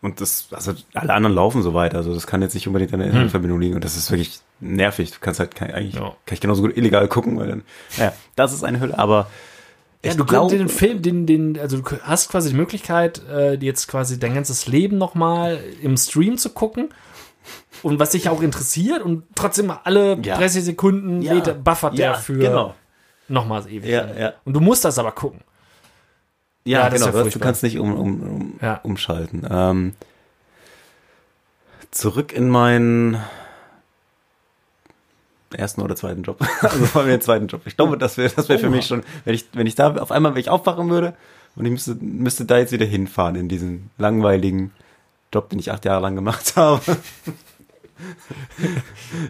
[0.01, 1.95] Und das, also alle anderen laufen so weit.
[1.95, 3.75] Also das kann jetzt nicht unbedingt an der Internetverbindung liegen.
[3.75, 5.11] Und das ist wirklich nervig.
[5.11, 6.01] Du kannst halt kein, eigentlich, Ja.
[6.25, 7.63] kann ich genauso gut illegal gucken, weil dann,
[7.97, 8.97] naja, das ist eine Hölle.
[8.99, 9.27] Aber
[10.05, 13.21] ja, ich du glaub- könntest den Film, den, den, also du hast quasi die Möglichkeit,
[13.29, 16.89] äh, jetzt quasi dein ganzes Leben nochmal im Stream zu gucken.
[17.83, 20.37] Und was dich auch interessiert und trotzdem alle Ja.
[20.37, 21.33] 30 Sekunden Ja.
[21.33, 22.73] lädt, buffert der Ja, für genau.
[23.27, 23.89] nochmals ewig.
[23.89, 24.33] Ja, ja.
[24.45, 25.41] Und du musst das aber gucken.
[26.63, 27.23] Ja, Ja, genau.
[27.23, 29.45] du- kannst nicht um, um, um, umschalten.
[29.49, 29.93] Ähm,
[31.91, 33.21] zurück in meinen
[35.59, 36.39] ersten oder zweiten Job.
[36.61, 37.61] also vor allem den zweiten Job.
[37.65, 40.11] Ich glaube, das wäre das wäre für mich schon, wenn ich, wenn ich da auf
[40.11, 41.13] einmal, wenn ich aufwachen würde
[41.55, 44.71] und ich müsste, müsste da jetzt wieder hinfahren in diesen langweiligen
[45.33, 46.81] Job, den ich acht Jahre lang gemacht habe.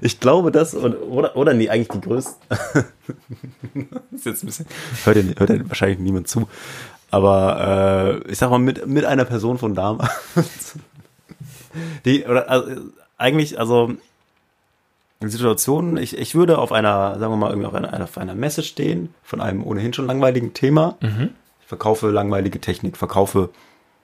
[0.01, 2.35] Ich glaube das und, oder oder nee eigentlich die größte
[4.11, 4.65] ist jetzt ein bisschen
[5.03, 6.49] hört ja, hört ja wahrscheinlich niemand zu
[7.11, 10.79] aber äh, ich sag mal mit mit einer Person von damals
[12.05, 12.71] die oder also,
[13.17, 13.93] eigentlich also
[15.21, 18.63] Situationen ich, ich würde auf einer sagen wir mal irgendwie auf einer, auf einer Messe
[18.63, 23.49] stehen von einem ohnehin schon langweiligen Thema ich verkaufe langweilige Technik verkaufe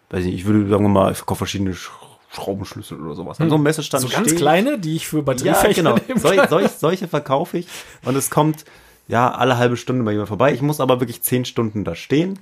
[0.09, 1.91] weiß nicht ich würde sagen wir mal ich verkaufe verschiedene Sch
[2.33, 4.41] Schraubenschlüssel oder sowas an so einem Messestand So ganz stehe ich.
[4.41, 5.95] kleine, die ich für Ja, Batteriefächer genau.
[6.07, 6.47] nehmen Sol, kann.
[6.49, 7.67] solch, solche verkaufe ich
[8.05, 8.63] und es kommt
[9.09, 10.53] ja alle halbe Stunde bei jemand vorbei.
[10.53, 12.39] Ich muss aber wirklich zehn Stunden da stehen.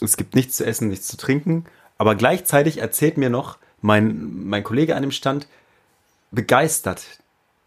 [0.00, 1.66] Es gibt nichts zu essen, nichts zu trinken.
[1.98, 5.46] Aber gleichzeitig erzählt mir noch mein, mein Kollege an dem Stand
[6.32, 7.02] begeistert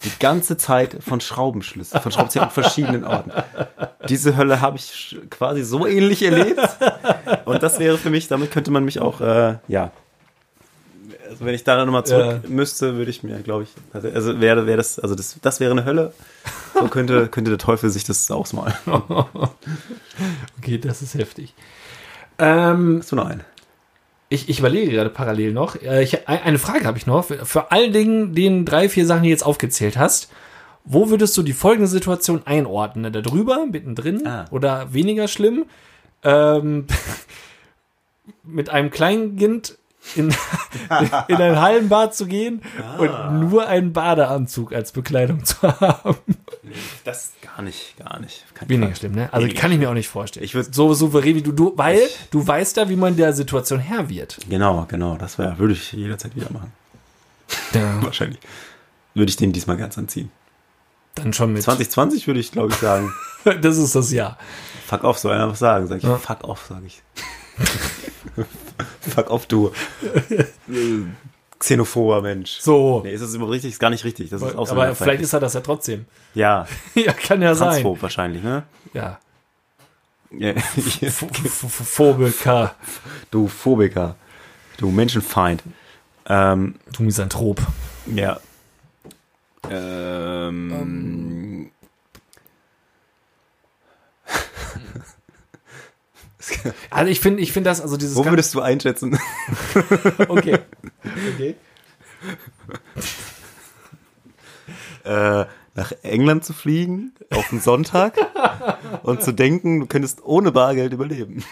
[0.03, 3.31] die ganze Zeit von Schraubenschlüsseln, von Schraubenzieher an verschiedenen Orten.
[4.09, 6.59] Diese Hölle habe ich quasi so ähnlich erlebt.
[7.45, 9.91] Und das wäre für mich, damit könnte man mich auch, äh, ja.
[11.29, 12.49] Also wenn ich da nochmal zurück Ja.
[12.49, 15.71] müsste, würde ich mir, glaube ich, also, also wäre, wäre das, also das, das wäre
[15.71, 16.13] eine Hölle.
[16.73, 18.73] So könnte, könnte der Teufel sich das ausmalen.
[20.59, 21.53] Okay, das ist heftig.
[22.37, 23.43] Ähm, Hast du noch einen?
[24.33, 25.75] Ich, ich überlege gerade parallel noch.
[25.81, 27.25] Äh, Ich, ein- eine Frage habe ich noch.
[27.25, 30.31] Für, für all den, den drei, vier Sachen, die du jetzt aufgezählt hast,
[30.85, 33.13] wo würdest du die folgende Situation einordnen?
[33.13, 34.45] Da drüber, mittendrin Ah.
[34.51, 35.65] oder weniger schlimm?
[36.23, 36.87] Ähm,
[38.43, 39.77] mit einem kleinen Kind
[40.15, 40.29] in,
[41.27, 42.61] in ein Hallenbad zu gehen
[42.97, 46.17] und nur einen Badeanzug als Bekleidung zu haben.
[47.03, 48.45] Das gar nicht, gar nicht.
[48.55, 48.95] Kein Weniger Fall.
[48.95, 49.29] schlimm, ne?
[49.31, 50.43] Also Weniger kann ich mir auch nicht vorstellen.
[50.45, 51.99] Ich würd- so souverän wie du, du weil
[52.31, 54.37] du weißt ja, wie man der Situation Herr wird.
[54.49, 55.15] Genau, genau.
[55.17, 56.71] Das wär, würde ich jederzeit wieder machen.
[57.73, 58.01] Ja.
[58.03, 58.39] Wahrscheinlich.
[59.13, 60.31] Würde ich den diesmal ganz anziehen.
[61.15, 61.61] Dann schon mit.
[61.61, 63.11] 2020 würde ich, glaube ich, sagen.
[63.61, 64.37] Das ist das Jahr.
[64.87, 65.87] fuck off, soll einfach sagen.
[65.87, 66.17] Sag ich, Ja.
[66.17, 67.01] fuck off, sag ich.
[69.01, 69.71] Fuck off, du.
[71.59, 72.57] Xenophober Mensch.
[72.59, 73.01] So.
[73.05, 73.71] Nee, ist das überhaupt richtig?
[73.71, 74.29] Ist gar nicht richtig.
[74.29, 76.05] Das ist auch so aber vielleicht ist er das ja trotzdem.
[76.33, 77.69] Ja, ja, kann ja sein.
[77.69, 78.63] Transphob wahrscheinlich, ne?
[78.93, 79.19] Ja.
[80.39, 81.25] F-
[81.85, 82.75] Phobiker.
[83.31, 84.15] du Phobiker.
[84.77, 85.61] Du Menschenfeind.
[86.25, 87.61] Ähm, Du Misanthrop.
[88.07, 88.39] ja.
[89.69, 91.71] Ähm,
[96.89, 99.17] Also ich finde, ich finde das, also dieses wo würdest du einschätzen?
[100.27, 100.59] Okay.
[101.35, 101.55] Okay.
[105.03, 108.15] äh, nach England zu fliegen auf einen Sonntag
[109.03, 111.43] und zu denken, du könntest ohne Bargeld überleben.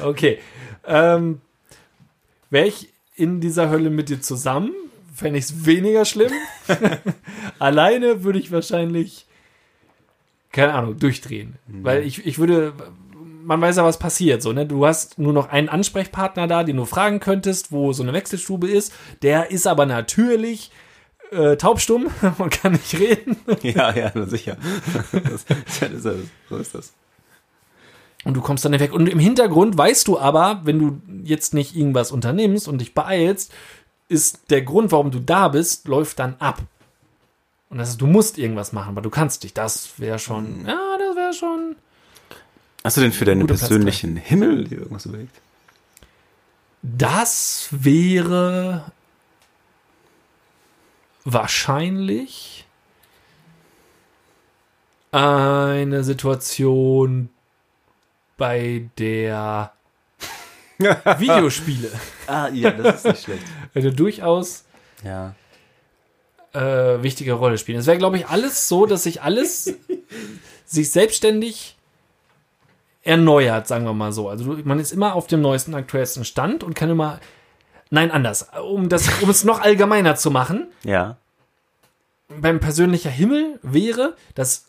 [0.00, 0.38] Okay.
[0.86, 1.40] Ähm,
[2.50, 4.72] Wäre ich in dieser Hölle mit dir zusammen,
[5.14, 6.32] fände ich es weniger schlimm.
[7.58, 9.26] Alleine würde ich wahrscheinlich,
[10.52, 11.56] keine Ahnung, durchdrehen.
[11.66, 12.74] Weil ich, ich würde,
[13.42, 14.42] man weiß ja, was passiert.
[14.42, 14.66] So, ne?
[14.66, 18.68] Du hast nur noch einen Ansprechpartner da, den du fragen könntest, wo so eine Wechselstube
[18.68, 18.92] ist.
[19.22, 20.70] Der ist aber natürlich
[21.30, 23.36] äh, taubstumm und kann nicht reden.
[23.62, 24.56] ja, ja, sicher.
[25.12, 26.16] Das, das das,
[26.48, 26.92] so ist das.
[28.24, 28.92] Und du kommst dann nicht weg.
[28.92, 33.52] Und im Hintergrund weißt du aber, wenn du jetzt nicht irgendwas unternimmst und dich beeilst,
[34.08, 36.60] ist der Grund, warum du da bist, läuft dann ab.
[37.72, 39.54] Und das ist, du musst irgendwas machen, aber du kannst dich.
[39.54, 41.76] Das wäre schon, ja, das wäre schon.
[42.84, 45.40] Hast du denn für deinen persönlichen Himmel dir irgendwas überlegt?
[46.82, 48.92] Das wäre
[51.24, 52.66] wahrscheinlich
[55.10, 57.30] eine Situation,
[58.36, 59.72] bei der
[60.78, 61.90] Videospiele
[62.26, 63.44] Ah, ja, das ist nicht schlecht.
[63.74, 64.64] eine durchaus
[65.02, 65.34] Ja.
[66.54, 67.78] Äh, wichtige Rolle spielen.
[67.78, 69.74] Es wäre, glaube ich, alles so, dass sich alles
[70.66, 71.76] sich selbstständig
[73.02, 74.28] erneuert, sagen wir mal so.
[74.28, 77.20] Also man ist immer auf dem neuesten, aktuellsten Stand und kann immer.
[77.90, 78.48] Nein, anders.
[78.64, 81.18] Um, das, um es noch allgemeiner zu machen, Ja.
[82.28, 84.66] beim persönlicher Himmel wäre, dass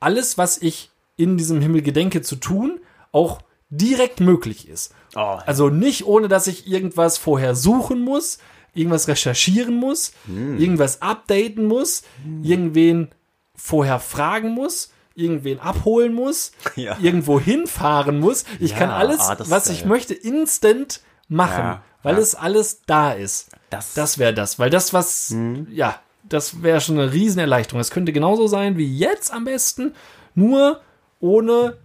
[0.00, 2.80] alles, was ich in diesem Himmel gedenke zu tun,
[3.12, 3.40] auch
[3.70, 4.92] direkt möglich ist.
[5.14, 8.38] Oh, Also nicht ohne, dass ich irgendwas vorher suchen muss,
[8.74, 12.02] irgendwas recherchieren muss, irgendwas updaten muss,
[12.42, 13.10] irgendwen
[13.54, 16.96] vorher fragen muss, irgendwen abholen muss, Ja.
[17.00, 18.44] irgendwo hinfahren muss.
[18.60, 23.12] Ich Ja, kann alles, ah, was ich möchte, instant machen, Ja, weil es alles da
[23.12, 23.48] ist.
[23.70, 25.66] das, Das wäre das, weil das was, Mhm.
[25.70, 27.80] ja, das wäre schon eine Riesenerleichterung.
[27.80, 29.94] Es könnte genauso sein wie jetzt am besten,
[30.34, 30.80] nur
[31.20, 31.76] ohne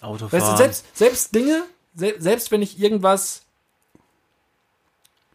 [0.00, 0.40] Autofahren.
[0.40, 1.62] Weißt du, selbst, selbst Dinge,
[1.94, 3.43] se selbst wenn ich irgendwas,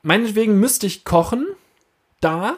[0.02, 1.48] meinetwegen müsste ich kochen,
[2.22, 2.56] da,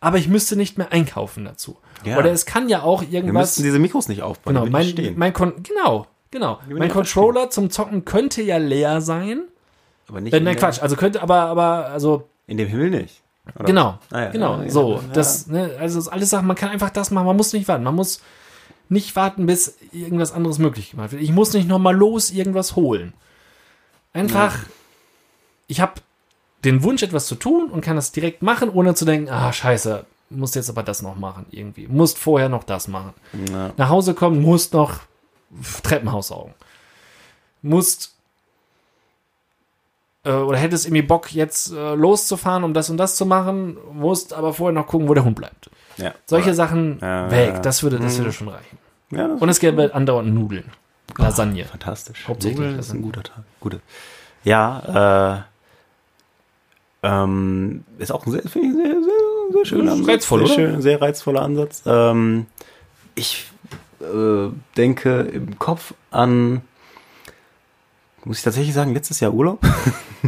[0.00, 1.76] aber ich müsste nicht mehr einkaufen dazu.
[2.04, 2.18] Ja.
[2.18, 4.54] Oder es kann ja auch Wir irgendwas, müssten diese Mikros nicht aufbauen.
[4.54, 5.18] genau, mein, stehen.
[5.18, 9.42] mein Kon genau, genau, mein Controller zum Zocken könnte ja leer sein.
[10.08, 13.22] aber nicht Äh, in, nein, Quatsch, also könnte, aber, aber, also, in dem Himmel nicht.
[13.56, 13.64] Oder?
[13.64, 16.68] genau, Ah, ja, genau, ja, so, das, ne, also das ist alles Sachen, man kann
[16.68, 18.20] einfach das machen, man muss nicht warten, man muss
[18.90, 21.22] nicht warten, bis irgendwas anderes möglich gemacht wird.
[21.22, 23.12] Ich muss nicht nochmal los irgendwas holen.
[24.12, 24.56] Einfach,
[25.66, 25.94] ich habe
[26.64, 30.04] den Wunsch, etwas zu tun und kann das direkt machen, ohne zu denken, ah, scheiße,
[30.30, 31.86] musst jetzt aber das noch machen, irgendwie.
[31.88, 33.14] Musst vorher noch das machen.
[33.52, 33.70] Ja.
[33.76, 35.00] Nach Hause kommen, musst noch
[35.82, 36.54] Treppenhaus saugen.
[37.62, 38.14] Musst
[40.24, 44.32] äh, oder hättest irgendwie Bock, jetzt äh, loszufahren, um das und das zu machen, musst
[44.32, 45.70] aber vorher noch gucken, wo der Hund bleibt.
[45.96, 46.12] Ja.
[46.26, 48.18] Solche Sachen Ja, weg, das würde, das Mhm.
[48.18, 48.78] würde schon reichen.
[49.40, 50.70] Und es gäbe andauernd Nudeln.
[51.16, 51.64] Lasagne.
[51.64, 52.28] Fantastisch.
[52.28, 53.42] Hauptsächlich Nudeln ist ein guter Tag.
[53.58, 53.80] Gute.
[54.44, 55.42] Ja, äh,
[57.02, 58.94] ähm, ist auch ein sehr, sehr, sehr,
[59.52, 60.08] sehr schöner Ansatz.
[60.08, 60.54] reizvoll, sehr?
[60.54, 61.82] Schön, sehr reizvoller Ansatz.
[61.86, 62.46] Ähm,
[63.14, 63.46] ich
[64.00, 66.62] äh, denke im Kopf an,
[68.24, 69.60] muss ich tatsächlich sagen, letztes Jahr Urlaub.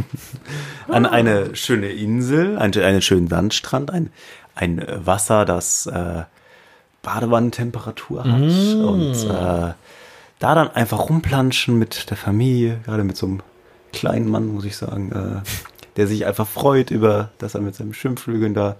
[0.87, 4.09] an eine schöne Insel, einen, einen schönen Sandstrand, ein,
[4.55, 6.23] ein Wasser, das äh,
[7.01, 9.73] Badewannentemperatur hat und äh,
[10.39, 13.43] da dann einfach rumplanschen mit der Familie, gerade mit so einem
[13.91, 17.93] kleinen Mann, muss ich sagen, äh, der sich einfach freut über, dass er mit seinem
[17.93, 18.75] Schimpflügeln da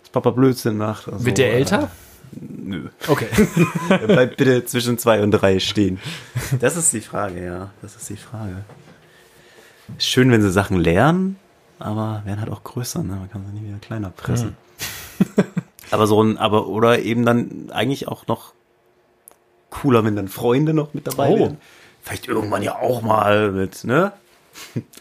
[0.00, 1.08] das Papa Blödsinn macht.
[1.08, 1.90] Also, Wird der äh, älter?
[2.32, 2.88] Nö.
[3.06, 3.28] Okay.
[4.06, 5.98] Bleibt bitte zwischen zwei und drei stehen.
[6.60, 7.70] Das ist die Frage, ja.
[7.80, 8.64] Das ist die Frage.
[9.98, 11.36] Schön, wenn sie Sachen lernen,
[11.78, 13.14] aber werden halt auch größer, ne?
[13.16, 14.56] Man kann sie nie wieder kleiner pressen.
[15.90, 18.52] aber so ein, aber, oder eben dann eigentlich auch noch
[19.70, 21.38] cooler, wenn dann Freunde noch mit dabei Oh.
[21.38, 21.56] wären.
[22.02, 24.12] Vielleicht irgendwann ja auch mal mit, ne?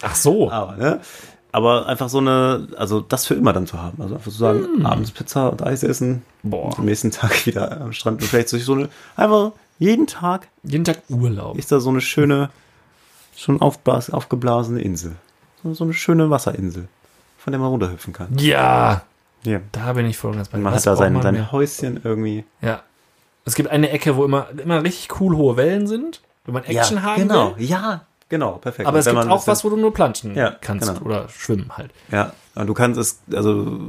[0.01, 0.49] Ach so.
[0.51, 1.01] Aber, ne?
[1.57, 3.99] Aber einfach so eine, also das für immer dann zu haben.
[3.99, 6.77] Also einfach zu sagen, abends Pizza und Eis essen, Boah.
[6.77, 10.99] am nächsten Tag wieder am Strand und vielleicht so eine, einfach jeden Tag Jeden Tag
[11.09, 11.57] Urlaub.
[11.57, 12.51] ist da so eine schöne,
[13.35, 15.15] schon aufblas, aufgeblasene Insel.
[15.63, 16.87] So, so eine schöne Wasserinsel,
[17.39, 18.37] von der man runterhüpfen kann.
[18.37, 19.01] Ja,
[19.43, 19.59] Ja.
[19.71, 20.63] da bin ich voll und ganz bei dir.
[20.63, 21.51] Man hat da sein, sein mehr?
[21.51, 22.43] Häuschen irgendwie.
[22.61, 22.81] Ja.
[23.45, 27.01] Es gibt eine Ecke, wo immer, immer richtig cool hohe Wellen sind, wenn man Action
[27.01, 27.65] haben genau, will.
[27.65, 28.87] ja, genau, perfekt.
[28.87, 31.01] Aber es gibt auch was, wo du nur planschen Ja, kannst genau.
[31.01, 31.91] oder schwimmen halt.
[32.11, 33.79] Ja, und du kannst es, also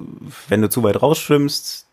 [0.48, 1.86] wenn du zu weit rausschwimmst,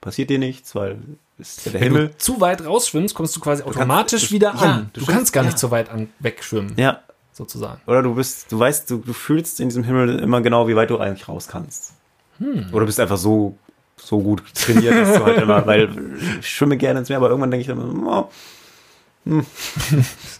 [0.00, 0.98] passiert dir nichts, weil
[1.38, 2.08] ist ja der Wenn Himmel.
[2.08, 4.90] du zu weit rausschwimmst, kommst du quasi automatisch du- wieder ja, an.
[4.92, 5.58] du Du, kannst gar nicht ja.
[5.58, 7.00] so weit an, wegschwimmen, Ja,
[7.32, 7.80] sozusagen.
[7.86, 10.90] Oder du bist, du weißt, du, du fühlst in diesem Himmel immer genau, wie weit
[10.90, 11.94] du eigentlich raus kannst.
[12.38, 12.66] Hm.
[12.72, 13.56] Oder bist einfach so,
[13.96, 15.88] so gut trainiert, dass du halt immer, weil
[16.40, 18.30] ich schwimme gerne ins Meer, aber irgendwann denke ich immer, oh,
[19.24, 19.46] hm,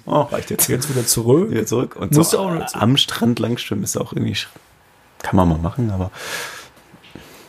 [0.07, 0.69] oh reicht jetzt.
[0.69, 1.51] Jetzt wieder zurück.
[1.51, 1.97] wieder zurück.
[1.97, 4.37] Und Musst so auch am Strand lang schwimmen ist auch irgendwie,
[5.23, 6.11] kann man mal machen, aber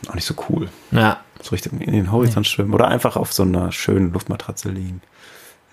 [0.08, 0.68] auch nicht so cool.
[0.90, 1.20] Ja.
[1.42, 5.02] So Richtung in den Horizont schwimmen oder einfach auf so einer schönen Luftmatratze liegen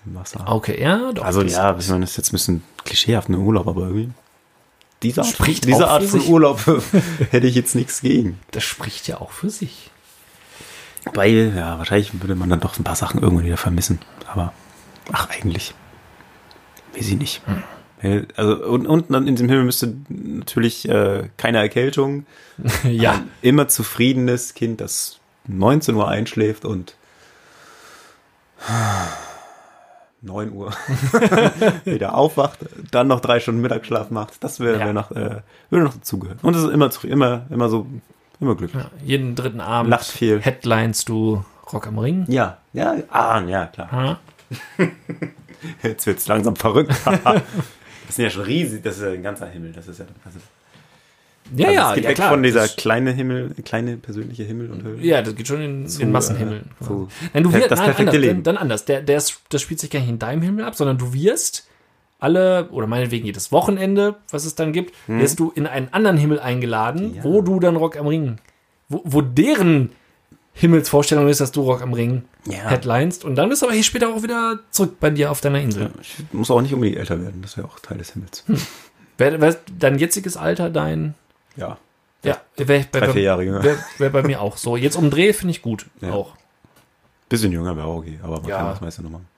[0.04, 0.44] im Wasser.
[0.46, 1.24] Okay, ja, doch.
[1.24, 4.10] Also das- ja, ich meine, das ist jetzt ein bisschen klischeehaft, ein Urlaub, aber irgendwie.
[5.02, 6.28] Diese Art, Spricht diese Art von sich.
[6.28, 6.60] Urlaub
[7.30, 8.38] hätte ich jetzt nichts gegen.
[8.52, 9.90] Das spricht ja auch für sich.
[11.14, 13.98] Weil, ja, wahrscheinlich würde man dann doch ein paar Sachen irgendwann wieder vermissen.
[14.32, 14.52] Aber,
[15.10, 15.74] ach, eigentlich.
[16.94, 17.42] Weiß ich nicht.
[18.02, 22.26] Weil, Also, und, und in diesem Himmel müsste natürlich äh, keine Erkältung.
[22.84, 23.12] ja.
[23.12, 26.94] Ein immer zufriedenes Kind, das 19 Uhr einschläft und
[30.24, 30.70] 9 Uhr
[31.84, 32.60] wieder aufwacht,
[32.92, 34.42] dann noch drei Stunden Mittagsschlaf macht.
[34.44, 34.92] Das wäre Ja.
[34.92, 35.40] noch, äh,
[35.70, 36.38] würde noch dazugehören.
[36.42, 37.86] Und es ist immer, immer, immer so,
[38.40, 38.82] immer glücklich.
[38.82, 38.90] ja.
[39.04, 40.40] Jeden dritten Abend Lacht viel.
[40.40, 42.24] Headlines du Rock am Ring.
[42.28, 43.88] Ja, ja, ah, ja, klar.
[43.92, 44.18] Ja.
[45.82, 46.90] Jetzt wird's langsam verrückt.
[47.04, 49.72] das sind ja schon riesig, das ist ja ein ganzer Himmel.
[49.72, 50.44] Das ist ja, das ist,
[51.56, 52.30] Ja, also ja, es geht ja, weg klar.
[52.30, 55.00] von dieser Das- kleine Himmel, kleine persönliche Himmel und Hölle.
[55.02, 56.70] Ja, das geht schon in, Zu, in Massenhimmeln.
[56.80, 58.42] äh, zu- nein, du wirst, das nein, perfekte anders, Leben.
[58.42, 58.84] Dann, dann anders.
[58.84, 61.68] Der, der ist, das spielt sich gar nicht in deinem Himmel ab, sondern du wirst
[62.18, 65.18] alle, oder meinetwegen jedes Wochenende, was es dann gibt, Hm.
[65.20, 67.24] wirst du in einen anderen Himmel eingeladen, Ja.
[67.24, 68.36] wo du dann Rock am Ring,
[68.88, 69.90] wo, wo deren
[70.54, 72.68] Himmelsvorstellung ist, dass du Rock am Ring Ja.
[72.70, 75.60] headlinest und dann bist du aber hier später auch wieder zurück bei dir auf deiner
[75.60, 75.90] Insel.
[76.00, 78.44] Ich muss auch nicht unbedingt älter werden, das wäre auch Teil des Himmels.
[79.18, 81.14] Wer, wer, dein jetziges Alter, dein,
[81.56, 81.78] Ja.
[82.22, 83.62] ja, wäre Drei, vier Jahre jünger.
[83.64, 84.76] wär, wär bei mir auch so.
[84.76, 86.12] Jetzt umdreh finde ich gut, Ja.
[86.12, 86.36] auch.
[87.28, 88.58] Bisschen jünger wäre auch okay, aber man Ja.
[88.58, 89.28] kann das meiste noch machen.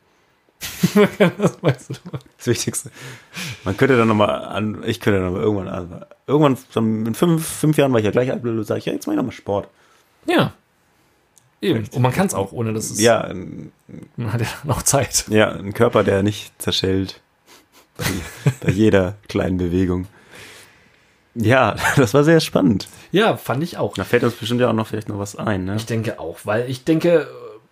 [1.38, 2.18] das weißt du doch.
[2.38, 2.90] Das Wichtigste.
[3.64, 7.92] Man könnte dann nochmal an, ich könnte dann irgendwann an, irgendwann, in fünf, fünf Jahren
[7.92, 9.68] war ich ja gleich alt, sage ich, ja, jetzt mach ich nochmal Sport.
[10.26, 10.52] Ja.
[11.64, 11.84] Eben.
[11.92, 13.00] Und man kann es auch, ohne dass es.
[13.00, 13.72] Ja, ein,
[14.16, 15.24] Man hat ja noch Zeit.
[15.28, 17.20] ja, ein Körper, der nicht zerschellt.
[17.96, 18.04] Bei,
[18.60, 20.06] bei jeder kleinen Bewegung.
[21.34, 22.88] Ja, das war sehr spannend.
[23.12, 23.94] Ja, fand ich auch.
[23.94, 25.76] Da fällt uns bestimmt ja auch noch vielleicht noch was ein, ne?
[25.76, 27.28] Ich denke auch, weil ich denke,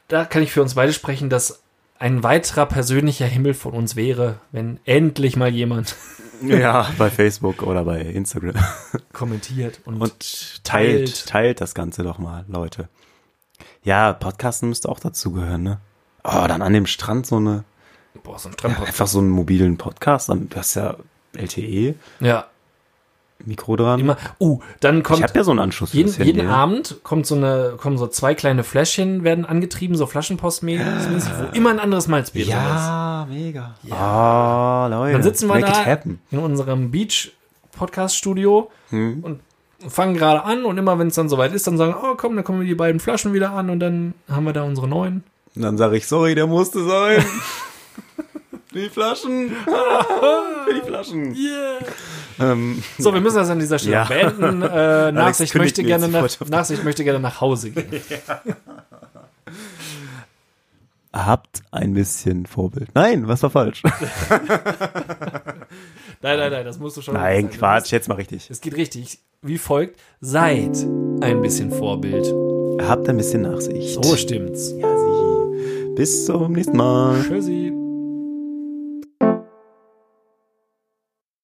[0.09, 1.63] da kann ich für uns beide sprechen, dass
[1.99, 5.95] ein weiterer persönlicher Himmel von uns wäre, wenn endlich mal jemand
[6.43, 8.55] Ja, bei Facebook oder bei Instagram.
[9.13, 11.27] kommentiert und, Und teilt, Teilt.
[11.27, 12.89] teilt das Ganze doch mal, Leute.
[13.85, 15.79] Ja, Podcasten müsste auch dazugehören, ne?
[16.25, 17.65] Oh, dann an dem Strand so eine,
[18.23, 18.89] boah, so ein ja, Strandpodcast.
[18.89, 20.29] einfach so einen mobilen Podcast.
[20.29, 20.97] Dann- Du hast ja
[21.37, 22.47] LTE, Ja,
[23.45, 23.99] Mikro dran.
[23.99, 24.17] immer.
[24.39, 26.27] Uh, dann ich kommt habe ja so einen Anschluss jeden, Handy.
[26.27, 26.55] jeden ne?
[26.55, 30.85] Abend kommt so eine, kommen so zwei kleine Fläschchen, werden angetrieben, so Flaschenpostmäßig,
[31.41, 32.61] wo immer ein anderes Malzbier drin ist.
[32.61, 33.75] Ja, mega.
[33.83, 34.87] Ja.
[34.87, 35.13] Oh, Leute.
[35.15, 35.97] Dann sitzen wir Make da
[36.31, 39.25] in unserem Beach-Podcast-Studio Hm.
[39.25, 39.41] und
[39.89, 42.45] fangen gerade an und immer wenn es dann soweit ist, dann sagen, oh komm, dann
[42.45, 45.25] kommen die beiden Flaschen wieder an und dann haben wir da unsere neuen.
[45.55, 47.25] Und dann sage ich, sorry, der musste sein.
[48.75, 49.51] die Flaschen.
[49.65, 51.35] Für die Flaschen.
[51.37, 51.79] Yeah.
[52.53, 54.05] Ähm, So, wir müssen das an dieser Stelle Ja.
[54.05, 54.63] beenden.
[54.73, 56.29] Äh, Nachsicht, möchte gerne nach.
[56.49, 58.01] Nachsicht möchte gerne nach Hause gehen.
[61.13, 62.89] habt ein bisschen Vorbild.
[62.95, 63.83] Nein, was war falsch?
[66.23, 67.15] Nein, nein, nein, das musst du schon.
[67.15, 67.59] Nein, sagen.
[67.59, 68.49] Quatsch, jetzt mal richtig.
[68.49, 69.99] Es geht richtig wie folgt.
[70.21, 70.77] Seid
[71.21, 72.33] ein bisschen Vorbild.
[72.87, 74.03] Habt ein bisschen Nachsicht.
[74.03, 74.73] So stimmt's.
[74.79, 75.95] Ja, sie.
[75.97, 77.23] Bis zum nächsten Mal.
[77.23, 77.82] Tschüssi.